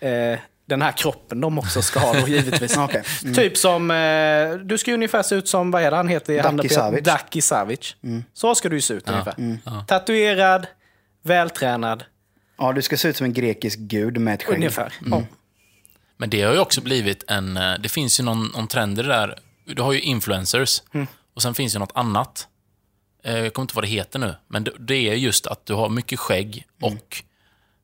[0.06, 0.38] eh,
[0.70, 2.76] den här kroppen de också ska ha då givetvis.
[2.78, 3.02] Okej.
[3.34, 6.42] Typ som, eh, du ska ju ungefär se ut som, vad är det han heter?
[6.42, 6.68] Daki?
[6.68, 7.04] Savic.
[7.04, 7.96] Daki Savic.
[8.34, 9.34] Så ska du ju se ut ungefär.
[9.86, 10.66] Tatuerad,
[11.22, 12.04] vältränad,
[12.58, 14.56] Ja, du ska se ut som en grekisk gud med ett skägg.
[14.56, 14.92] ungefär.
[15.10, 15.22] Ja.
[16.16, 17.56] Men det har ju också blivit en...
[17.56, 19.38] eh, Det finns ju någon, någon trend i det där.
[19.66, 20.82] Du har ju influencers
[21.34, 22.48] och sen finns ju något annat.
[23.24, 25.74] Eh, Jag kommer inte vad det heter nu, men det, det är just att du
[25.74, 27.22] har mycket skägg och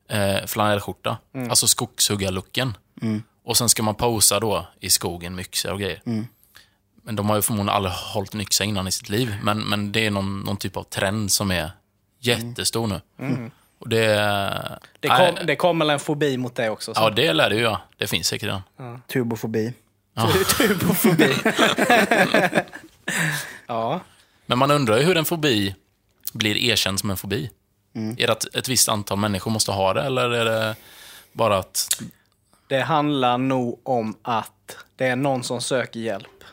[0.07, 1.17] eh, flanellskjorta.
[1.49, 2.77] Alltså skogshuggarlooken.
[3.43, 6.01] Och sen ska man posa då i skogen med yxor och grejer.
[7.03, 9.35] Men de har ju förmodligen aldrig hållit en yxa innan i sitt liv.
[9.43, 11.71] Men, men det är någon, någon typ av trend som är
[12.19, 13.01] jättestor nu.
[13.79, 14.79] Och det...
[14.99, 16.93] Det, kom, det kommer väl en fobi mot det också.
[16.93, 17.01] så.
[17.01, 17.81] Ja, det lär det ju ja.
[17.97, 18.47] Det finns säkert
[18.77, 19.01] redan.
[19.07, 19.73] Tubofobi.
[20.57, 21.33] Tubofobi.
[23.67, 23.99] ja.
[24.45, 25.75] Men man undrar ju hur en fobi
[26.33, 27.49] blir erkänd som en fobi.
[27.97, 30.75] Är det att ett visst antal människor måste ha det, eller är det
[31.31, 31.87] bara att...
[32.67, 36.43] Det handlar nog om att det är någon som söker hjälp.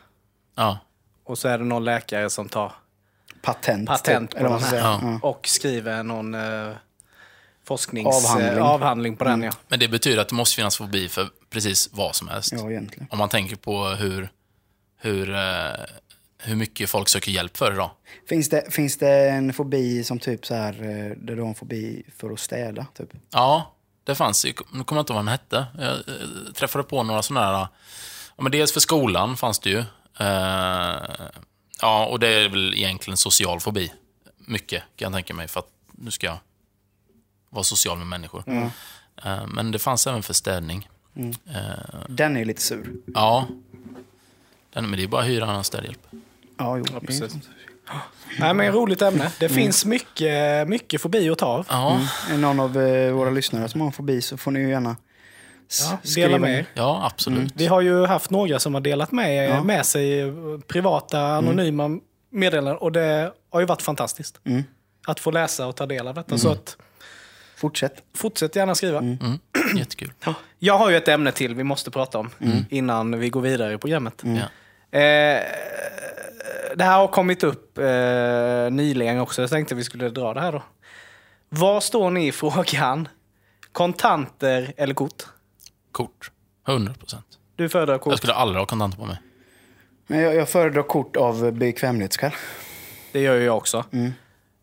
[0.55, 0.79] Ja,
[1.25, 2.73] Och så är det någon läkare som tar
[3.43, 3.89] Patent.
[3.89, 4.71] patent typ, på den här.
[4.71, 5.21] säga.
[5.23, 6.73] Och skriver någon eh,
[7.65, 8.37] forsknings...
[8.61, 9.17] Avhandling.
[9.17, 9.53] På den, ja.
[9.69, 12.53] men det betyder att det måste finnas fobi för precis vad som helst.
[12.53, 13.07] Ja, egentligen.
[13.11, 14.29] Om man tänker på hur,
[14.97, 15.41] hur, eh,
[16.45, 17.91] hur mycket folk söker hjälp för idag.
[18.29, 21.55] Finns det, finns det en fobi som typ så här, eh, där du har en
[21.55, 22.87] fobi för att städa?
[22.97, 23.09] Typ?
[23.31, 23.75] Ja,
[24.05, 24.45] det fanns.
[24.45, 25.67] Nu kommer jag inte ihåg vad den hette.
[25.79, 27.67] Jag eh, träffade på några sådana här...
[28.37, 29.79] Ja, men dels för skolan fanns det ju.
[30.21, 31.03] Eh,
[31.81, 33.93] ja, och det är väl egentligen social fobi.
[34.37, 35.49] Mycket, kan jag tänka mig.
[35.49, 36.39] För att nu ska jag
[37.51, 38.45] vara social med människor.
[39.25, 40.89] Eh, men det fanns även för städning.
[42.09, 42.93] Den är lite sur.
[43.15, 43.47] Ja.
[44.73, 46.07] Den, men det är bara att hyra en städhjälp.
[46.59, 46.85] Ja, jo.
[47.07, 47.33] precis.
[48.39, 49.31] Nej, men roligt ämne.
[49.41, 51.67] Det finns mycket, mycket fobi att ta av.
[51.71, 52.01] Ja,
[52.31, 54.97] Är någon av eh, våra lyssnare som har en fobi så får ni ju gärna
[55.71, 56.67] s- Ja, dela med er.
[56.75, 57.53] ja absolut.
[57.57, 60.33] Vi har ju haft några som har delat med, med sig eh,
[60.69, 61.99] privata, anonyma
[62.31, 64.41] meddelanden och det har ju varit fantastiskt.
[65.07, 66.39] Att få läsa och ta del av detta.
[66.39, 66.77] Så att,
[67.57, 68.03] Fortsätt.
[68.17, 68.99] fortsätt gärna skriva.
[68.99, 69.19] Mm,
[69.77, 70.13] jättekul.
[70.59, 72.31] Jag har ju ett ämne till vi måste prata om
[72.71, 74.23] innan vi går vidare i programmet.
[74.23, 74.99] Ja.
[74.99, 75.43] Eh,
[76.77, 77.85] det här har kommit upp eh,
[78.71, 79.43] nyligen också.
[79.43, 80.63] Jag tänkte vi skulle dra det här då.
[81.49, 83.09] Var står ni i frågan?
[83.73, 85.23] Kontanter eller kort?
[85.93, 86.31] Kort.
[86.69, 87.27] 100 procent.
[87.57, 88.13] Du föredrar kort.
[88.13, 89.17] Jag skulle aldrig ha kontanter på mig.
[90.07, 92.33] Men jag, jag föredrar kort av bekvämlighetsskäl.
[93.13, 93.85] Det gör ju jag också.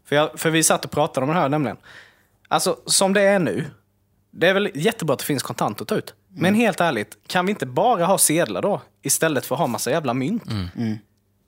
[0.05, 1.77] För, jag, för vi satt och pratade om det här nämligen.
[2.47, 3.65] Alltså, som det är nu.
[4.31, 6.13] Det är väl jättebra att det finns kontant att ta ut.
[6.27, 8.81] Men helt ärligt, kan vi inte bara ha sedlar då?
[9.01, 10.43] Istället för att ha massa jävla mynt.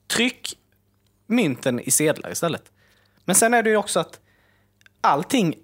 [0.06, 0.54] Tryck
[1.26, 2.72] mynten i sedlar istället.
[3.24, 4.20] Men sen är det ju också att
[5.00, 5.54] allting,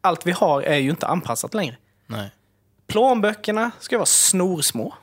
[0.00, 1.76] allt vi har är ju inte anpassat längre.
[2.06, 2.30] Nej.
[2.86, 4.94] Plånböckerna ska vara snorsmå.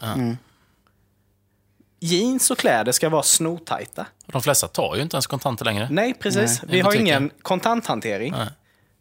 [1.99, 4.07] jeans och kläder ska vara snotajta.
[4.25, 5.87] De flesta tar ju inte ens kontanter längre.
[5.91, 6.63] Nej, precis.
[6.63, 8.31] i vi har ingen kontanthantering.
[8.31, 8.49] Nej.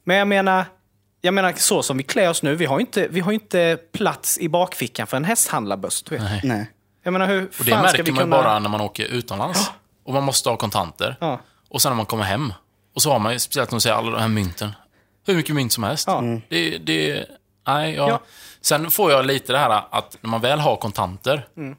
[0.04, 0.64] Men jag menar,
[1.20, 3.34] jag menar, så som vi klär oss nu, vi har ju inte, vi har ju
[3.34, 6.22] inte plats i bakfickan för en vet.
[6.22, 6.40] Nej.
[6.44, 6.70] Nej.
[7.04, 8.36] Jag menar, hur Och det fan ska märker vi man ju kunna...
[8.36, 9.70] bara när man åker utomlands.
[10.04, 11.16] Och man måste ha kontanter.
[11.20, 11.40] Ja.
[11.68, 12.52] Och sen när man kommer hem.
[12.94, 14.72] Och så har man ju, speciellt när man säger alla de här mynten.
[15.26, 16.06] Hur mycket mynt som helst.
[16.06, 16.22] Ja.
[16.48, 17.26] Det, det,
[17.66, 18.08] nej, ja.
[18.08, 18.20] Ja.
[18.60, 21.48] Sen får jag lite det här att när man väl har kontanter.
[21.56, 21.76] Mm.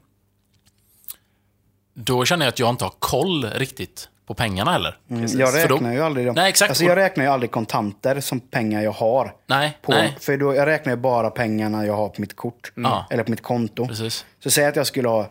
[1.94, 4.96] Då känner jag att jag inte har koll riktigt på pengarna heller.
[5.08, 6.34] Jag För då- räknar ju aldrig dem.
[6.34, 6.70] Nej, exakt.
[6.70, 9.34] Alltså, jag räknar ju aldrig kontanter som pengar jag har.
[9.46, 10.16] Nej, På, nej.
[10.20, 12.72] För då, jag räknar ju bara pengarna jag har på mitt kort.
[12.74, 13.06] Ja.
[13.10, 13.86] Eller på mitt konto.
[13.88, 14.26] Precis.
[14.42, 15.28] Så säg att jag skulle ha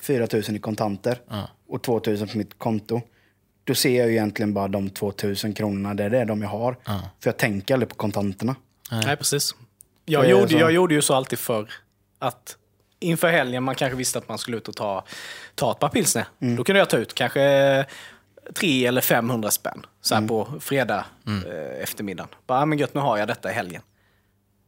[0.00, 1.20] 4 000 i kontanter
[1.68, 3.00] och 2 000 på mitt konto.
[3.64, 5.94] Då ser jag ju egentligen bara de 2 000 kronorna.
[5.94, 6.76] Det är det de jag har.
[6.84, 8.54] För jag tänker aldrig på kontanterna.
[8.90, 9.54] Nej, precis.
[10.04, 10.58] Jag gjorde, så.
[10.58, 11.70] jag gjorde ju så alltid förr.
[12.18, 12.56] Att
[13.00, 15.04] inför helgen, man kanske visste att man skulle ut och ta,
[15.54, 16.26] ta ett par pilsner.
[16.40, 16.56] Mm.
[16.56, 17.84] Då kunde jag ta ut kanske
[18.54, 19.86] tre eller 500 spänn.
[20.00, 20.28] Så här Mm.
[20.28, 22.28] på fredag eh, eftermiddagen.
[22.46, 23.82] Bara, ah, men gött, nu har jag detta i helgen.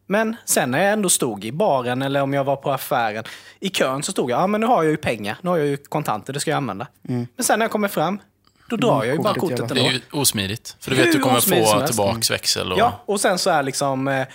[0.06, 3.24] Men sen när jag ändå stod i baren eller om jag var på affären.
[3.60, 5.36] I kön så stod jag, ja ah, men nu har jag ju pengar.
[5.40, 6.86] Nu har jag ju kontanter, det ska jag använda.
[7.02, 8.18] Men sen när jag kommer fram,
[8.70, 9.90] då drar jag ju bara kortet jävla- Det ändå.
[9.90, 10.76] är ju osmidigt.
[10.80, 11.40] För du Hur vet, du kommer
[11.80, 12.78] få tillbaks växel och...
[12.78, 14.08] Ja, och sen så är liksom...
[14.08, 14.26] Eh,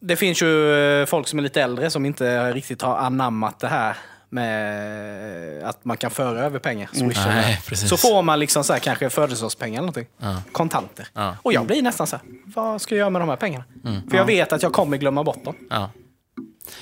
[0.00, 3.68] det finns ju eh, folk som är lite äldre som inte riktigt har anammat det
[3.68, 3.96] här
[4.34, 6.90] med att man kan föra över pengar.
[6.92, 7.26] Swisha.
[7.26, 7.88] Nej, precis.
[7.88, 10.06] så får man liksom så här, kanske födelsedagspengar eller någonting.
[10.52, 11.08] Kontanter.
[11.12, 11.36] Ja.
[11.42, 13.64] Och jag blir nästan så här, vad ska jag göra med de här pengarna?
[14.10, 15.56] För jag vet att jag kommer glömma bort dem.
[15.70, 15.90] Ja.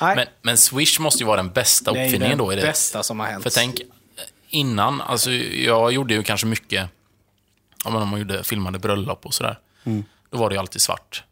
[0.00, 2.62] Men, men Swish måste ju vara den bästa är uppfinningen det då det.
[2.62, 3.42] bästa som har hänt.
[3.42, 3.80] För tänk,
[4.48, 6.88] innan, alltså jag gjorde ju kanske mycket,
[7.84, 9.58] ja, om man gjorde, filmade bröllop och sådär.
[10.30, 11.24] Då var det ju alltid svart.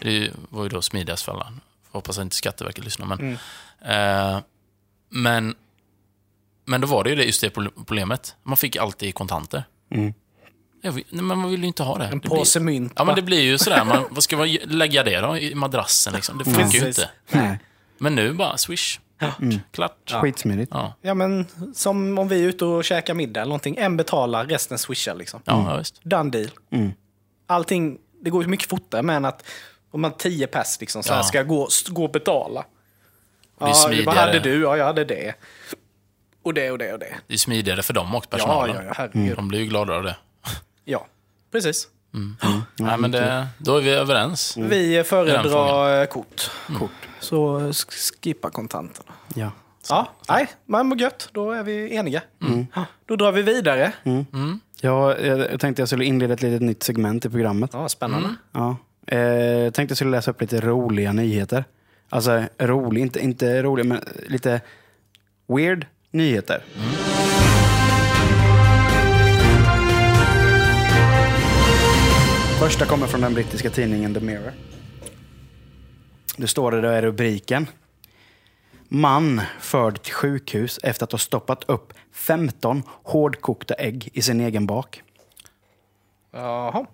[0.00, 1.52] Det var ju då smidigast för alla.
[1.90, 3.06] Hoppas att inte Skatteverket lyssnar.
[3.06, 3.38] Men,
[3.84, 4.40] eh,
[5.08, 5.54] men,
[6.66, 8.34] men då var det ju det, just det problemet.
[8.42, 9.64] Man fick alltid kontanter.
[10.82, 12.04] Jag vill, nej, men man vill ju inte ha det.
[12.06, 13.84] En det påse blir, mynt, Ja, men det blir ju sådär.
[13.84, 15.36] Man, vad ska man lägga det då?
[15.38, 16.38] I madrassen liksom?
[16.38, 16.98] Det funkar ju Precis.
[16.98, 17.10] inte.
[17.30, 17.58] Nej.
[17.98, 18.98] Men nu bara swish.
[19.70, 20.10] Klart.
[20.22, 20.70] Skitsmidigt.
[20.74, 23.76] Ja, Ja, men som om vi är ute och käkar middag eller någonting.
[23.78, 25.40] En betalar, resten swishar liksom.
[25.44, 26.00] ja, ja visst.
[26.04, 26.50] Done deal.
[27.46, 29.44] Allting, det går ju mycket fortare men att
[29.90, 31.22] om man tio pers liksom, så här, Ja.
[31.24, 32.64] ska gå, gå och betala.
[33.58, 34.06] det är Ja, smidigare.
[34.06, 34.62] vad hade du?
[34.62, 35.34] Ja, jag hade det.
[36.46, 37.14] Och det och det och det.
[37.26, 38.76] Det är smidigare för dem och personalen.
[38.76, 39.36] Ja, ja, ja, herregud.
[39.36, 40.16] De blir ju glada av det.
[40.84, 41.06] Ja,
[41.52, 41.88] precis.
[42.78, 44.56] Nej, men det, då är vi överens.
[44.56, 46.50] Vi den föredrar eh, kort.
[46.78, 46.90] kort.
[47.20, 49.12] Så sk- skippa kontanterna.
[49.34, 49.50] Ja.
[49.88, 51.28] Ja, nej, men vad gött.
[51.32, 52.22] Då är vi eniga.
[52.74, 53.92] Ja, Då drar vi vidare.
[54.80, 57.70] Ja, jag tänkte jag skulle inleda ett litet nytt segment i programmet.
[57.72, 58.28] Ja, spännande.
[58.52, 58.76] Ja.
[59.06, 61.64] Eh, jag tänkte jag skulle läsa upp lite roliga nyheter.
[62.08, 64.60] Alltså rolig, inte, inte rolig, men lite
[65.48, 66.64] weird nyheter.
[72.60, 74.52] Första kommer från den brittiska tidningen The Mirror.
[76.36, 77.66] Det står det, då är rubriken.
[78.88, 84.66] Man förd till sjukhus efter att ha stoppat upp 15 hårdkokta ägg i sin egen
[84.66, 85.02] bak.
[86.32, 86.86] Jaha.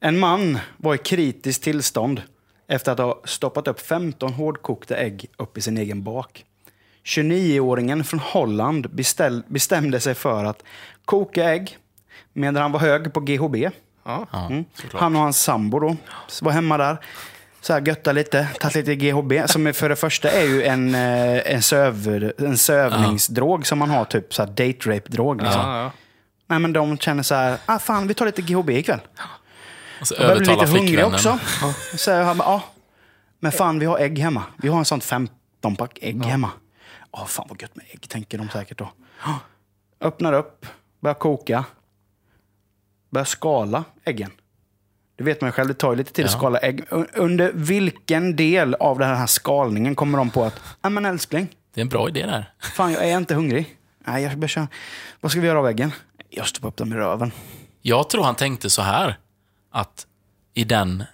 [0.00, 2.22] En man var i kritiskt tillstånd
[2.66, 6.44] efter att ha stoppat upp 15 hårdkokta ägg upp i sin egen bak.
[7.08, 10.62] 29-åringen från Holland beställ, bestämde sig för att
[11.04, 11.78] koka ägg
[12.32, 13.56] medan han var hög på GHB.
[14.04, 14.26] Ja.
[14.50, 14.64] Mm.
[14.94, 15.96] Han och hans sambo då,
[16.42, 16.96] var hemma där.
[17.60, 19.32] Så här götta lite, tagit lite GHB.
[19.46, 23.90] Som är- för det första är ju en, eh, en, söver, en sövningsdrog som man
[23.90, 25.42] har, typ så här date rape-drog.
[25.42, 25.60] Liksom.
[25.62, 25.90] Ja, ja.
[26.46, 29.00] Nej, men de känner så här, ah, fan vi tar lite GHB ikväll.
[30.00, 31.14] Och så börjar bli lite hungrig flickvännen.
[31.14, 31.38] också.
[31.96, 32.62] Så jag bara, ja.
[33.40, 34.42] Men fan, vi har ägg hemma.
[34.56, 36.50] Vi har en sån 15-pack ägg hemma.
[37.12, 38.92] Ja, fan vad gött med ägg, tänker de säkert då.
[40.00, 40.66] Öppnar upp,
[41.00, 41.64] börjar koka.
[43.10, 44.30] Börjar skala äggen.
[45.16, 46.84] Det vet man ju själv, det tar ju lite tid att skala ägg.
[47.14, 51.80] Under vilken del av den här skalningen kommer de på att, ja men älskling, Det
[51.80, 52.52] är en bra idé där.
[52.76, 53.76] fan jag är inte hungrig.
[54.06, 54.68] Nej, jag börjar köra.
[55.20, 55.92] Vad ska vi göra av äggen?
[56.30, 57.32] Jag stoppar upp dem i röven.
[57.82, 59.18] Jag tror han tänkte så här.
[59.70, 60.06] Att
[60.54, 61.04] i den,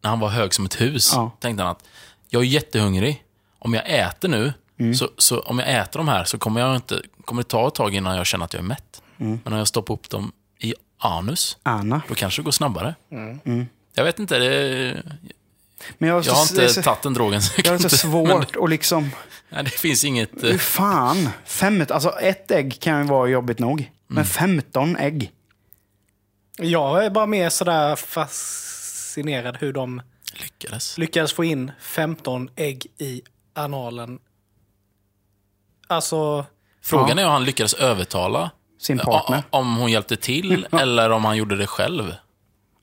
[0.00, 1.30] när han var hög som ett hus, Ja.
[1.40, 1.84] tänkte han att
[2.28, 3.24] jag är jättehungrig.
[3.58, 4.94] Om jag äter nu, Mm.
[4.94, 7.74] så, så om jag äter de här så kommer, jag inte, kommer det ta ett
[7.74, 9.02] tag innan jag känner att jag är mätt.
[9.18, 9.40] Mm.
[9.44, 12.02] Men om jag stoppar upp dem i anus, Anna.
[12.08, 12.94] då kanske det går snabbare.
[13.10, 13.66] Mm.
[13.94, 15.02] Jag vet inte, det,
[15.98, 17.42] Men jag, har jag har så- inte så- tagit den drogen.
[17.42, 19.10] så Jag har så inte- svårt att liksom...
[19.48, 20.30] Nej, det finns inget...
[20.42, 21.28] Hur eh, fan?
[21.44, 23.80] Fem, alltså ett ägg kan ju vara jobbigt nog.
[23.80, 23.92] Mm.
[24.06, 25.30] Men 15 ägg?
[26.56, 30.02] Jag är bara mer sådär fascinerad hur de
[30.40, 30.98] Lyckades.
[30.98, 33.22] lyckades få in 15 ägg i
[33.54, 34.18] analen
[35.86, 36.44] Alltså,
[36.82, 39.38] Frågan är om han lyckades övertala Sin partner.
[39.38, 42.02] o- om hon hjälpte till eller om han gjorde det själv.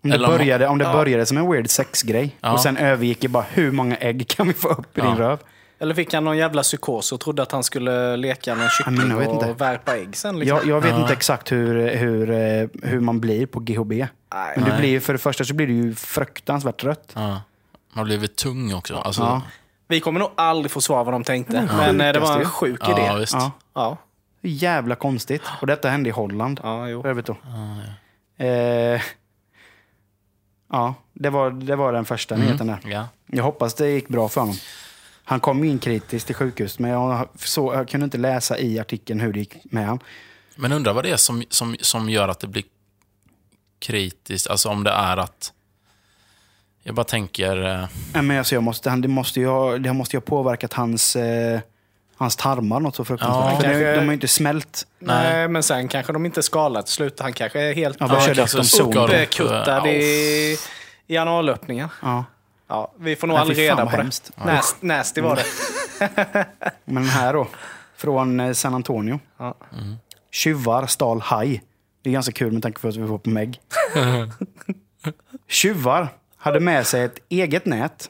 [0.03, 0.93] Om det, Eller om- började, om det ja.
[0.93, 2.51] började som en weird sexgrej Ja.
[2.51, 5.39] och sen övergick i bara hur många ägg kan vi få upp i din röv?
[5.79, 9.09] eller fick han någon jävla psykos och trodde att han skulle leka någon men kyckling
[9.11, 9.53] jag vet och inte.
[9.53, 10.39] värpa ägg sen.
[10.39, 10.57] Liksom.
[10.57, 13.91] Jag, jag vet inte exakt hur, hur, eh, hur man blir på GHB.
[14.55, 17.11] Men det blir, för det första så blir det ju fruktansvärt rött.
[17.13, 17.41] Ja.
[17.93, 18.95] Man blev tung också.
[18.95, 19.41] Alltså, Ja.
[19.91, 21.69] Vi kommer nog aldrig få svar vad de tänkte.
[21.77, 23.19] Men eh, det var en sjuk ja, idé.
[23.19, 23.33] visst.
[23.33, 23.51] Ja.
[23.73, 23.97] Ja.
[24.41, 25.41] Jävla konstigt.
[25.61, 26.59] Och detta hände i Holland.
[26.63, 27.07] Ja, jo.
[27.07, 27.37] Övrigt då.
[28.37, 29.01] Eh,
[30.71, 32.79] ja, det var, det var den första nyheten där.
[32.83, 33.07] Ja.
[33.27, 34.55] Jag hoppas det gick bra för honom.
[35.23, 39.19] Han kom in kritiskt till sjukhus, men jag, så, jag kunde inte läsa i artikeln
[39.19, 39.99] hur det gick med honom.
[40.55, 42.63] Men undrar vad det är som, som, som gör att det blir
[43.79, 44.47] kritiskt.
[44.47, 45.53] Alltså om det är att...
[46.83, 47.63] Jag bara tänker...
[47.65, 50.25] eh, Nej, Men alltså jag måste, han, det, måste ju ha, det måste ju ha
[50.25, 51.59] påverkat hans, eh,
[52.17, 53.51] hans tarmar något så fruktansvärt.
[53.53, 54.87] Ja, För kanske- de har ju inte smält.
[54.99, 57.19] Nej, men sen kanske de inte skalar till slut.
[57.19, 58.41] Han kanske är helt Ja, bara körde
[59.23, 60.57] uppkuttad i,
[61.07, 61.89] i analöppningen.
[62.01, 62.25] Ja.
[62.67, 63.97] Ja, vi får nog Nej, aldrig reda på det.
[63.97, 64.31] hemskt.
[64.45, 65.43] Nast, nasty var det.
[66.85, 67.47] Men den här då,
[67.97, 69.19] från eh, San Antonio.
[69.37, 69.55] Ja.
[70.31, 71.63] Tjuvar stal haj.
[72.03, 73.59] Det är ganska kul med tanke på att vi var på Meg.
[75.47, 76.07] Tjuvar
[76.41, 78.09] hade med sig ett eget nät.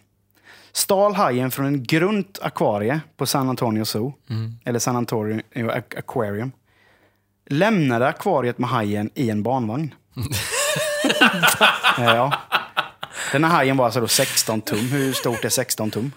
[0.72, 4.14] Stal hajen från en grunt akvarie på San Antonio Zoo.
[4.66, 6.52] Eller San Antonio Aqu- Aquarium.
[7.50, 9.94] Lämnade akvariet med hajen i en barnvagn.
[11.98, 12.34] Eh, ja.
[13.32, 14.80] Den här hajen var alltså då 16 tum.
[14.80, 16.12] Hur stort är 16 tum?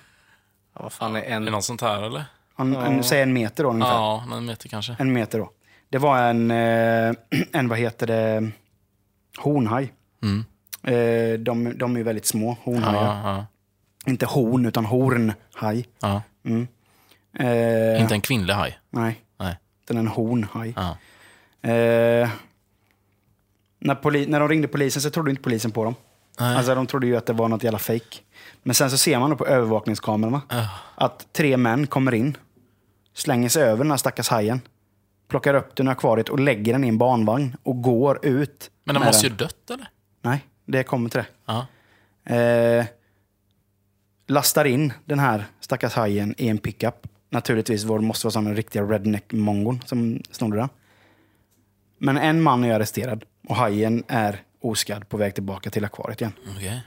[0.75, 1.45] Ja, vad fan är Är en...
[1.45, 2.25] det något sånt här eller?
[2.59, 3.93] En, en, säg en meter då ungefär.
[3.95, 4.97] Ja, någon meter kanske.
[4.99, 5.51] En meter då.
[5.91, 7.15] Det var en, eh,
[7.53, 8.51] en vad heter det,
[9.39, 9.93] hornhaj.
[10.23, 10.45] Mm.
[10.85, 13.05] Eh, de, de är väldigt små, hornhajar.
[13.25, 13.47] Ja, ja,
[14.11, 15.87] Inte horn, utan hornhaj.
[16.01, 16.23] ja.
[17.39, 18.79] Eh, Inte en kvinnlig haj.
[18.91, 19.57] Nej, Nej.
[19.85, 20.69] utan en hornhaj.
[21.63, 22.29] Eh,
[23.79, 25.95] när, poli- när de ringde polisen så trodde inte polisen på dem.
[26.41, 26.57] Nej.
[26.57, 28.17] Alltså, de trodde ju att det var något jävla fake.
[28.63, 30.43] Men sen så ser man då på övervakningskamerorna
[30.95, 32.37] att tre män kommer in,
[33.15, 34.61] slänger sig över den här stackars hajen,
[35.29, 38.71] plockar upp den ur akvariet och lägger den i en barnvagn och går ut.
[38.85, 39.31] Men den måste den.
[39.33, 39.89] ju dött eller?
[40.23, 41.27] Nej, det kommer till det.
[41.47, 41.67] Ja.
[42.37, 42.87] Eh,
[44.27, 47.07] lastar in den här stackars hajen i en pickup.
[47.31, 50.69] Naturligtvis var det måste vara sådana riktiga redneck-mongon som snodde den.
[51.99, 56.33] Men en man är arresterad och hajen är oskadd på väg tillbaka till akvariet igen.
[56.57, 56.83] Okej.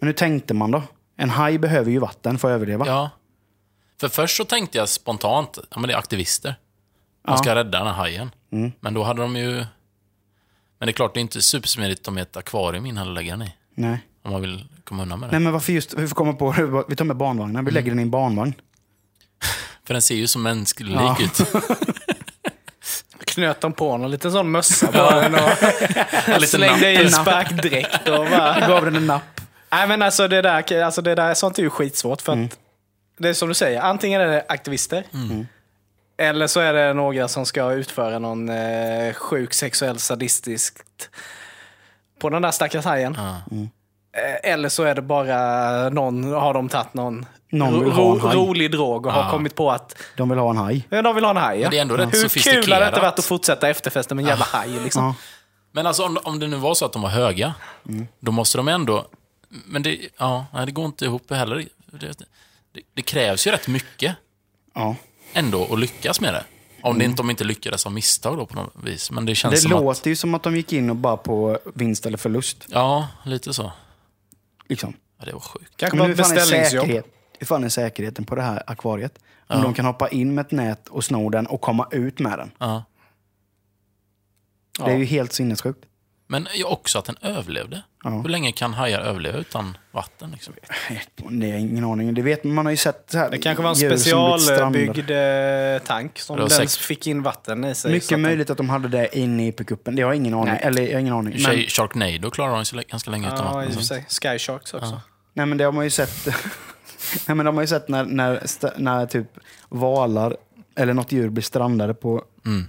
[0.00, 0.82] Men hur tänkte man då?
[1.16, 2.86] En haj behöver ju vatten för att överleva.
[2.86, 3.10] Ja.
[4.00, 6.54] För först så tänkte jag spontant, ja men det är aktivister.
[7.26, 8.30] De ska rädda den här hajen.
[8.52, 8.72] Mm.
[8.80, 9.64] Men då hade de ju...
[10.82, 13.42] Men det är klart, det är inte supersmidigt om ett akvarium in eller lägga den
[13.42, 13.54] i.
[13.74, 13.98] Nej.
[14.22, 15.30] Om man vill komma undan med det.
[15.32, 16.84] Nej, men varför just, varför komma på det?
[16.88, 18.54] Vi tar med barnvagnen, vi lägger den i en barnvagn.
[19.86, 21.16] För den ser ju så mänsklig Ja.
[21.20, 21.40] ut.
[23.24, 28.26] Knöt de på någon liten sån mössa på den och slängde i en sparkdräkt och
[28.30, 28.68] bara...
[28.68, 29.40] Gav den en napp.
[29.72, 32.58] Nej men alltså det där, alltså det där sånt är ju skitsvårt för att
[33.18, 35.04] det är som du säger, antingen är det aktivister
[36.16, 41.10] eller så är det några som ska utföra någon eh, sjuk sexuell sadistiskt
[42.20, 43.16] på den där stackars hajen.
[44.16, 49.06] Eh, Eller så är det bara någon, har de tagit någon, Någon ro, rolig drog
[49.06, 50.86] och har kommit på att De vill ha en haj.
[50.90, 51.58] ja, de vill ha en haj.
[51.58, 51.62] Ja.
[51.64, 52.28] Men det är ändå rätt Hur
[52.62, 54.70] kul hade det inte varit att fortsätta efterfesta med en jävla haj?
[54.84, 55.04] Liksom?
[55.04, 55.14] Ja.
[55.72, 57.54] Men alltså om, om det nu var så att de var höga,
[57.88, 58.06] Mm.
[58.20, 59.06] då måste de ändå...
[59.48, 61.56] Men det, ja, det går inte ihop heller.
[61.86, 62.06] Det,
[62.72, 64.16] det, det krävs ju rätt mycket
[64.74, 64.96] Ja.
[65.32, 66.44] Ändå att lyckas med det.
[66.82, 69.10] Om det inte, de inte lyckades av misstag då på något vis.
[69.10, 70.06] Men det känns Det som låter att...
[70.06, 72.66] ju som att de gick in och bara på vinst eller förlust.
[72.68, 73.72] Ja, lite så.
[74.68, 74.94] Liksom.
[75.18, 75.76] Ja, det var sjukt.
[75.76, 76.80] Kanske Men var hur ett fan, är beställningsjobb.
[76.82, 77.06] säkerhet,
[77.38, 79.18] hur fan är säkerheten på det här akvariet?
[79.46, 82.38] Om de kan hoppa in med ett nät och sno den och komma ut med
[82.38, 82.50] den.
[82.58, 82.84] Ja.
[84.78, 85.84] Det är ju helt sinnessjukt.
[86.32, 87.82] Men ju också att den överlevde.
[88.04, 88.10] Ja.
[88.10, 90.30] Hur länge kan hajar överleva utan vatten?
[90.30, 90.54] Liksom?
[91.30, 92.14] Det är ingen aning.
[92.14, 96.18] Det vet, man har ju sett så här Det kanske var en specialbyggd eh, tank
[96.18, 97.92] som den säkert- fick in vatten i sig.
[97.92, 99.96] Mycket att möjligt att de hade det inne i pickupen.
[99.96, 100.52] Det har jag ingen aning.
[100.54, 100.60] Nej.
[100.62, 101.42] Eller jag har ingen aning.
[101.42, 103.72] Men, Sharknado klarar de sig ganska länge utan ja, vatten.
[103.72, 104.06] så- sig.
[104.08, 105.00] Sky Sharks också.
[105.34, 106.26] nej, men det har man ju sett.
[107.26, 108.42] nej, men de har ju sett när, när,
[108.80, 109.26] när typ
[109.68, 110.36] valar
[110.76, 112.68] eller något djur blir strandade på, Mm.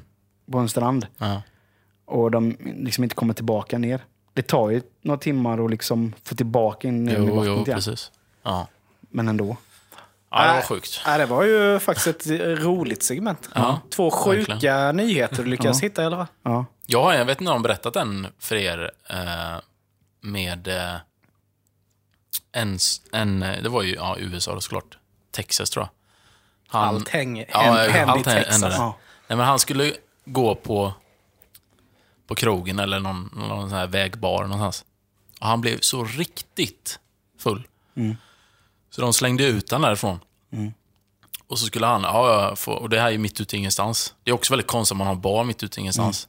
[0.51, 1.07] på en strand.
[1.17, 1.41] Ja.
[2.05, 4.03] Och de liksom inte kommer tillbaka ner.
[4.33, 7.65] Det tar ju några timmar att liksom få tillbaka in ner i vattnet jo, igen.
[7.65, 8.11] precis.
[8.43, 8.67] Ja.
[9.09, 9.57] Men ändå.
[10.29, 10.63] ja, det var Nej.
[10.63, 11.01] sjukt.
[11.05, 12.27] Ja, det var ju faktiskt ett
[12.63, 13.49] roligt segment.
[13.55, 14.95] Ja, Två sjuka verkligen.
[14.97, 16.27] nyheter du lyckades hitta i alla fall.
[16.43, 16.65] Ja.
[16.85, 19.59] Jag, har- jag vet inte om jag berättat den för er eh,
[20.21, 20.95] med eh,
[22.51, 22.77] en,
[23.11, 24.97] en, det var ju ja, USA då såklart,
[25.31, 25.89] Texas tror jag.
[26.79, 28.73] Han, Allt hänger- ja, händer i Texas.
[28.77, 28.95] Ja.
[29.27, 29.93] Nej, men han skulle
[30.25, 30.93] gå på,
[32.27, 34.85] på krogen eller någon, någon sån här vägbar någonstans.
[35.39, 36.99] Och han blev så riktigt
[37.39, 37.67] full.
[38.89, 40.19] Så de slängde ut han därifrån.
[41.47, 44.13] Och så skulle han, ja, få, och det här är ju mitt ute i ingenstans.
[44.23, 46.27] Det är också väldigt konstigt om man har en bar mitt ute i ingenstans.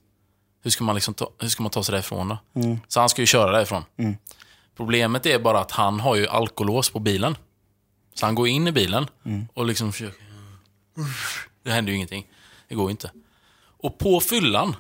[0.62, 2.38] Hur, ska man liksom ta, hur ska man ta sig därifrån då?
[2.88, 3.84] Så han ska ju köra därifrån.
[4.76, 7.36] Problemet är bara att han har ju alkolås på bilen.
[8.14, 9.07] Så han går in i bilen
[9.55, 10.24] och liksom försöker...
[11.62, 12.26] Det händer ju ingenting.
[12.68, 13.11] Det går ju inte.
[13.78, 14.76] Och på fyllan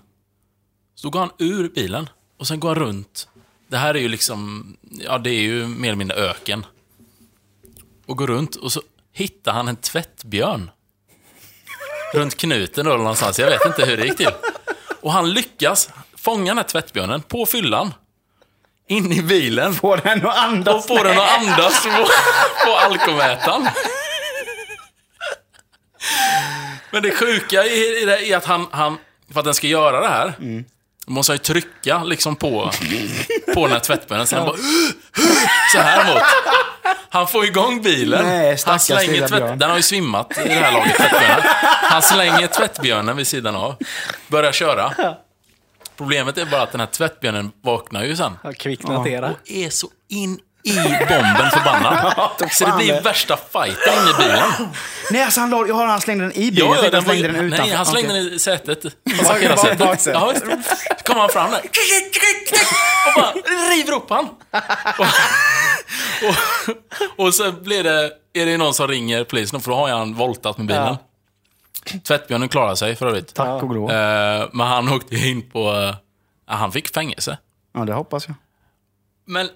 [0.94, 3.28] så går han ur bilen och sen går han runt.
[3.68, 6.66] Det här är ju liksom, ja det är ju mer eller mindre öken.
[8.06, 8.82] Och går runt och så
[9.12, 10.70] hittar han en tvättbjörn.
[12.14, 14.30] Runt knuten då eller någonstans, jag vet inte hur det gick till.
[15.00, 17.94] Och han lyckas fånga den här tvättbjörnen på fyllan.
[18.88, 19.74] In i bilen.
[19.74, 20.74] Får den att andas?
[20.74, 22.06] Och får den att andas på,
[22.66, 23.68] på alkomätaren.
[26.90, 28.98] Men det sjuka i, i det är att han, han,
[29.32, 30.34] för att den ska göra det här,
[31.06, 32.70] måste han ju trycka liksom på,
[33.54, 34.26] på den här tvättbjörnen.
[34.26, 34.56] Sen bara,
[35.72, 36.22] så här mot.
[37.08, 38.24] Han får igång bilen.
[38.24, 39.58] Nej, han slänger tvätt.
[39.60, 41.42] Den har ju svimmat i det här laget, tvättbjörnen.
[41.82, 43.76] Han slänger tvättbjörnen vid sidan av.
[44.28, 45.16] Börjar köra.
[45.96, 48.38] Problemet är bara att den här tvättbjörnen vaknar ju sen.
[48.42, 48.98] Har kvicknat.
[48.98, 50.74] Och är så in i
[51.08, 52.14] bomben förbannad.
[52.52, 54.68] så det blir värsta fighten inne i bilen.
[55.10, 56.68] Nej, alltså han, la- ja, han slängde den i bilen.
[56.70, 57.64] jag tänkte han slängde den utanför.
[57.66, 58.24] Nej, han slängde Okej.
[58.24, 58.82] den i sätet.
[58.84, 59.78] bak- Passagerarsätet.
[59.78, 60.20] baksätet.
[60.20, 60.44] Ja, visst.
[60.98, 61.60] Så kommer han fram där.
[63.06, 63.32] Och bara
[63.76, 64.28] river upp han.
[64.98, 65.06] Och,
[66.28, 70.14] och, och så blir det, är det någon som ringer polisen, för då har han
[70.14, 70.96] voltat med bilen.
[72.06, 73.34] Tvättbjörnen klarar sig för övrigt.
[73.34, 73.90] Tack och lov.
[73.90, 75.72] Eh, men han åkte in på...
[75.72, 75.94] eh,
[76.46, 77.38] han fick fängelse.
[77.74, 78.34] Ja, det hoppas jag.
[79.26, 79.48] Men,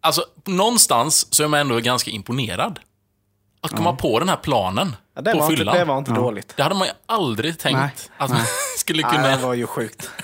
[0.00, 2.78] alltså, någonstans så är man ändå ganska imponerad.
[3.62, 5.76] Att komma på den här planen Ja, det, på var inte, fyllan.
[5.76, 6.52] det var inte dåligt.
[6.56, 7.90] Det hade man ju aldrig tänkt Nej.
[8.16, 8.40] att man
[8.78, 9.28] skulle Nej, kunna...
[9.28, 10.10] det var ju sjukt.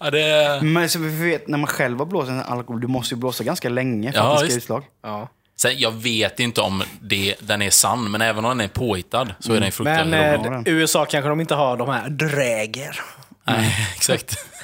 [0.00, 0.60] Ja, det...
[0.62, 3.44] Men så vi vet, när man själv har blåst en alkohol, du måste ju blåsa
[3.44, 4.84] ganska länge för Ja, att det ska utslag.
[5.02, 5.28] Ja.
[5.58, 9.26] Sen, jag vet inte om det, den är sann, men även om den är påhittad
[9.40, 10.68] så är den fruktansvärt Men rolig.
[10.68, 13.00] eh, USA kanske de inte har de här dräger.
[13.44, 14.34] Nej, exakt.
[14.38, 14.56] Ja,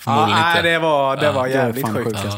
[0.00, 0.62] Förmodligen nej, inte.
[0.70, 2.20] det var, det var det jävligt fan sjukt.
[2.22, 2.34] sjukt.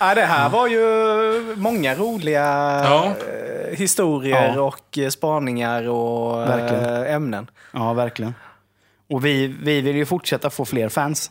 [0.00, 0.14] Ja.
[0.14, 2.42] Det här var ju många roliga
[2.84, 3.04] Ja.
[3.06, 4.60] eh, historier Ja.
[4.60, 7.06] och eh, spaningar och eh, Verkligen.
[7.06, 7.50] ämnen.
[7.72, 8.34] Ja, verkligen.
[9.08, 11.30] Och vi, vi vill ju fortsätta få fler fans.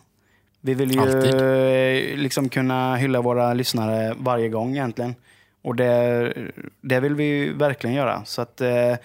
[0.61, 2.19] Vi vill ju Alltid.
[2.19, 5.15] liksom kunna hylla våra lyssnare varje gång egentligen.
[5.61, 6.33] Och det,
[6.81, 8.21] det vill vi ju verkligen göra.
[8.25, 8.95] Så att, eh,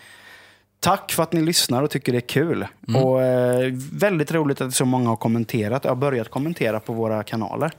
[0.80, 2.66] tack för att ni lyssnar och tycker det är kul.
[2.88, 3.02] Mm.
[3.04, 7.72] Och eh, Väldigt roligt att så många har kommenterat, har börjat kommentera på våra kanaler.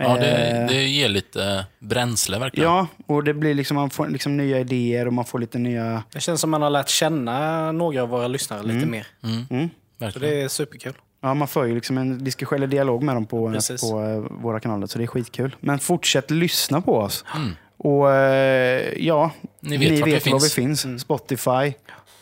[0.00, 2.68] Ja, det, Eh, det ger lite bränsle verkligen.
[2.70, 6.02] Ja, och det blir liksom, man får liksom nya idéer och man får lite nya...
[6.12, 9.06] Det känns som man har lärt känna några av våra lyssnare lite mer.
[9.22, 9.46] Mm.
[9.48, 10.30] Så verkligen.
[10.34, 10.92] det är superkul.
[11.22, 13.80] Ja, man för ju liksom en diskussion eller dialog med dem på, Precis.
[13.90, 15.56] på eh, våra kanaler, så det är skitkul.
[15.60, 17.24] Men fortsätt lyssna på oss.
[17.76, 19.30] Och eh, ja,
[19.60, 20.58] Ni vet vart vi var finns.
[20.58, 21.00] vi finns.
[21.02, 21.72] Spotify,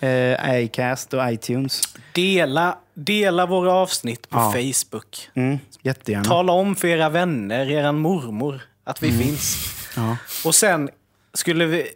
[0.01, 1.82] eh, Acast och iTunes.
[2.12, 4.53] Dela, dela våra avsnitt på Ja.
[4.53, 5.28] Facebook.
[5.34, 6.24] Mm, jättegärna.
[6.24, 9.57] Tala om för era vänner, er mormor, att vi finns.
[9.97, 10.16] Ja.
[10.44, 10.90] Och sen
[11.34, 11.88] skulle vi...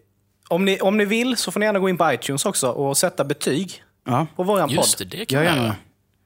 [0.48, 2.96] Om ni, om ni vill så får ni gärna gå in på iTunes också och
[2.96, 4.76] sätta betyg Ja, på våran podd.
[4.76, 5.62] Just det, det kan jag gärna.
[5.62, 5.74] göra.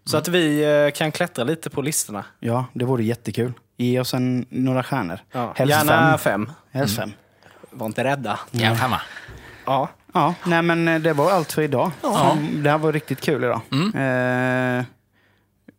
[0.05, 2.25] Så att vi eh, kan klättra lite på listorna.
[2.41, 3.53] Ja, det vore jättekul.
[3.77, 5.19] Ge oss en, några stjärnor.
[5.33, 5.53] Ja.
[5.57, 6.47] Helst Gärna fem.
[6.47, 6.53] fem.
[6.73, 7.13] Helst fem.
[7.71, 8.39] Var inte rädda.
[8.53, 9.01] Femma.
[9.67, 9.89] Ja.
[10.15, 11.91] Ja, nej men eh, det var allt för idag.
[12.33, 13.61] Mm, Det här var riktigt kul idag.
[14.79, 14.85] Eh,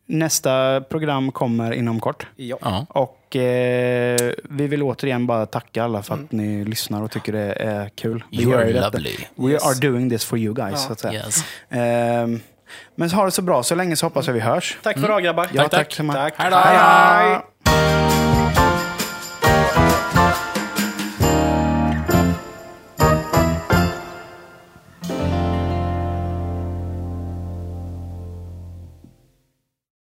[0.07, 2.27] nästa program kommer inom kort.
[2.35, 2.57] ja.
[2.61, 2.85] Ja.
[2.89, 6.45] Och eh, vi vill återigen bara tacka alla för att Mm.
[6.57, 8.23] ni lyssnar och tycker det är kul.
[8.31, 9.15] Vi You are lovely.
[9.35, 9.65] We Yes.
[9.65, 11.13] are doing this for you guys, så att säga.
[11.13, 11.43] Yes.
[11.69, 12.39] Ehm,
[12.95, 14.77] men ha det så bra så länge så hoppas jag vi hörs.
[14.83, 15.47] Tack för idag grabbar.
[15.53, 15.89] Ja, Tack, tack.
[15.89, 16.13] detsamma.
[16.13, 16.33] Tack.
[16.37, 18.04] Hej då.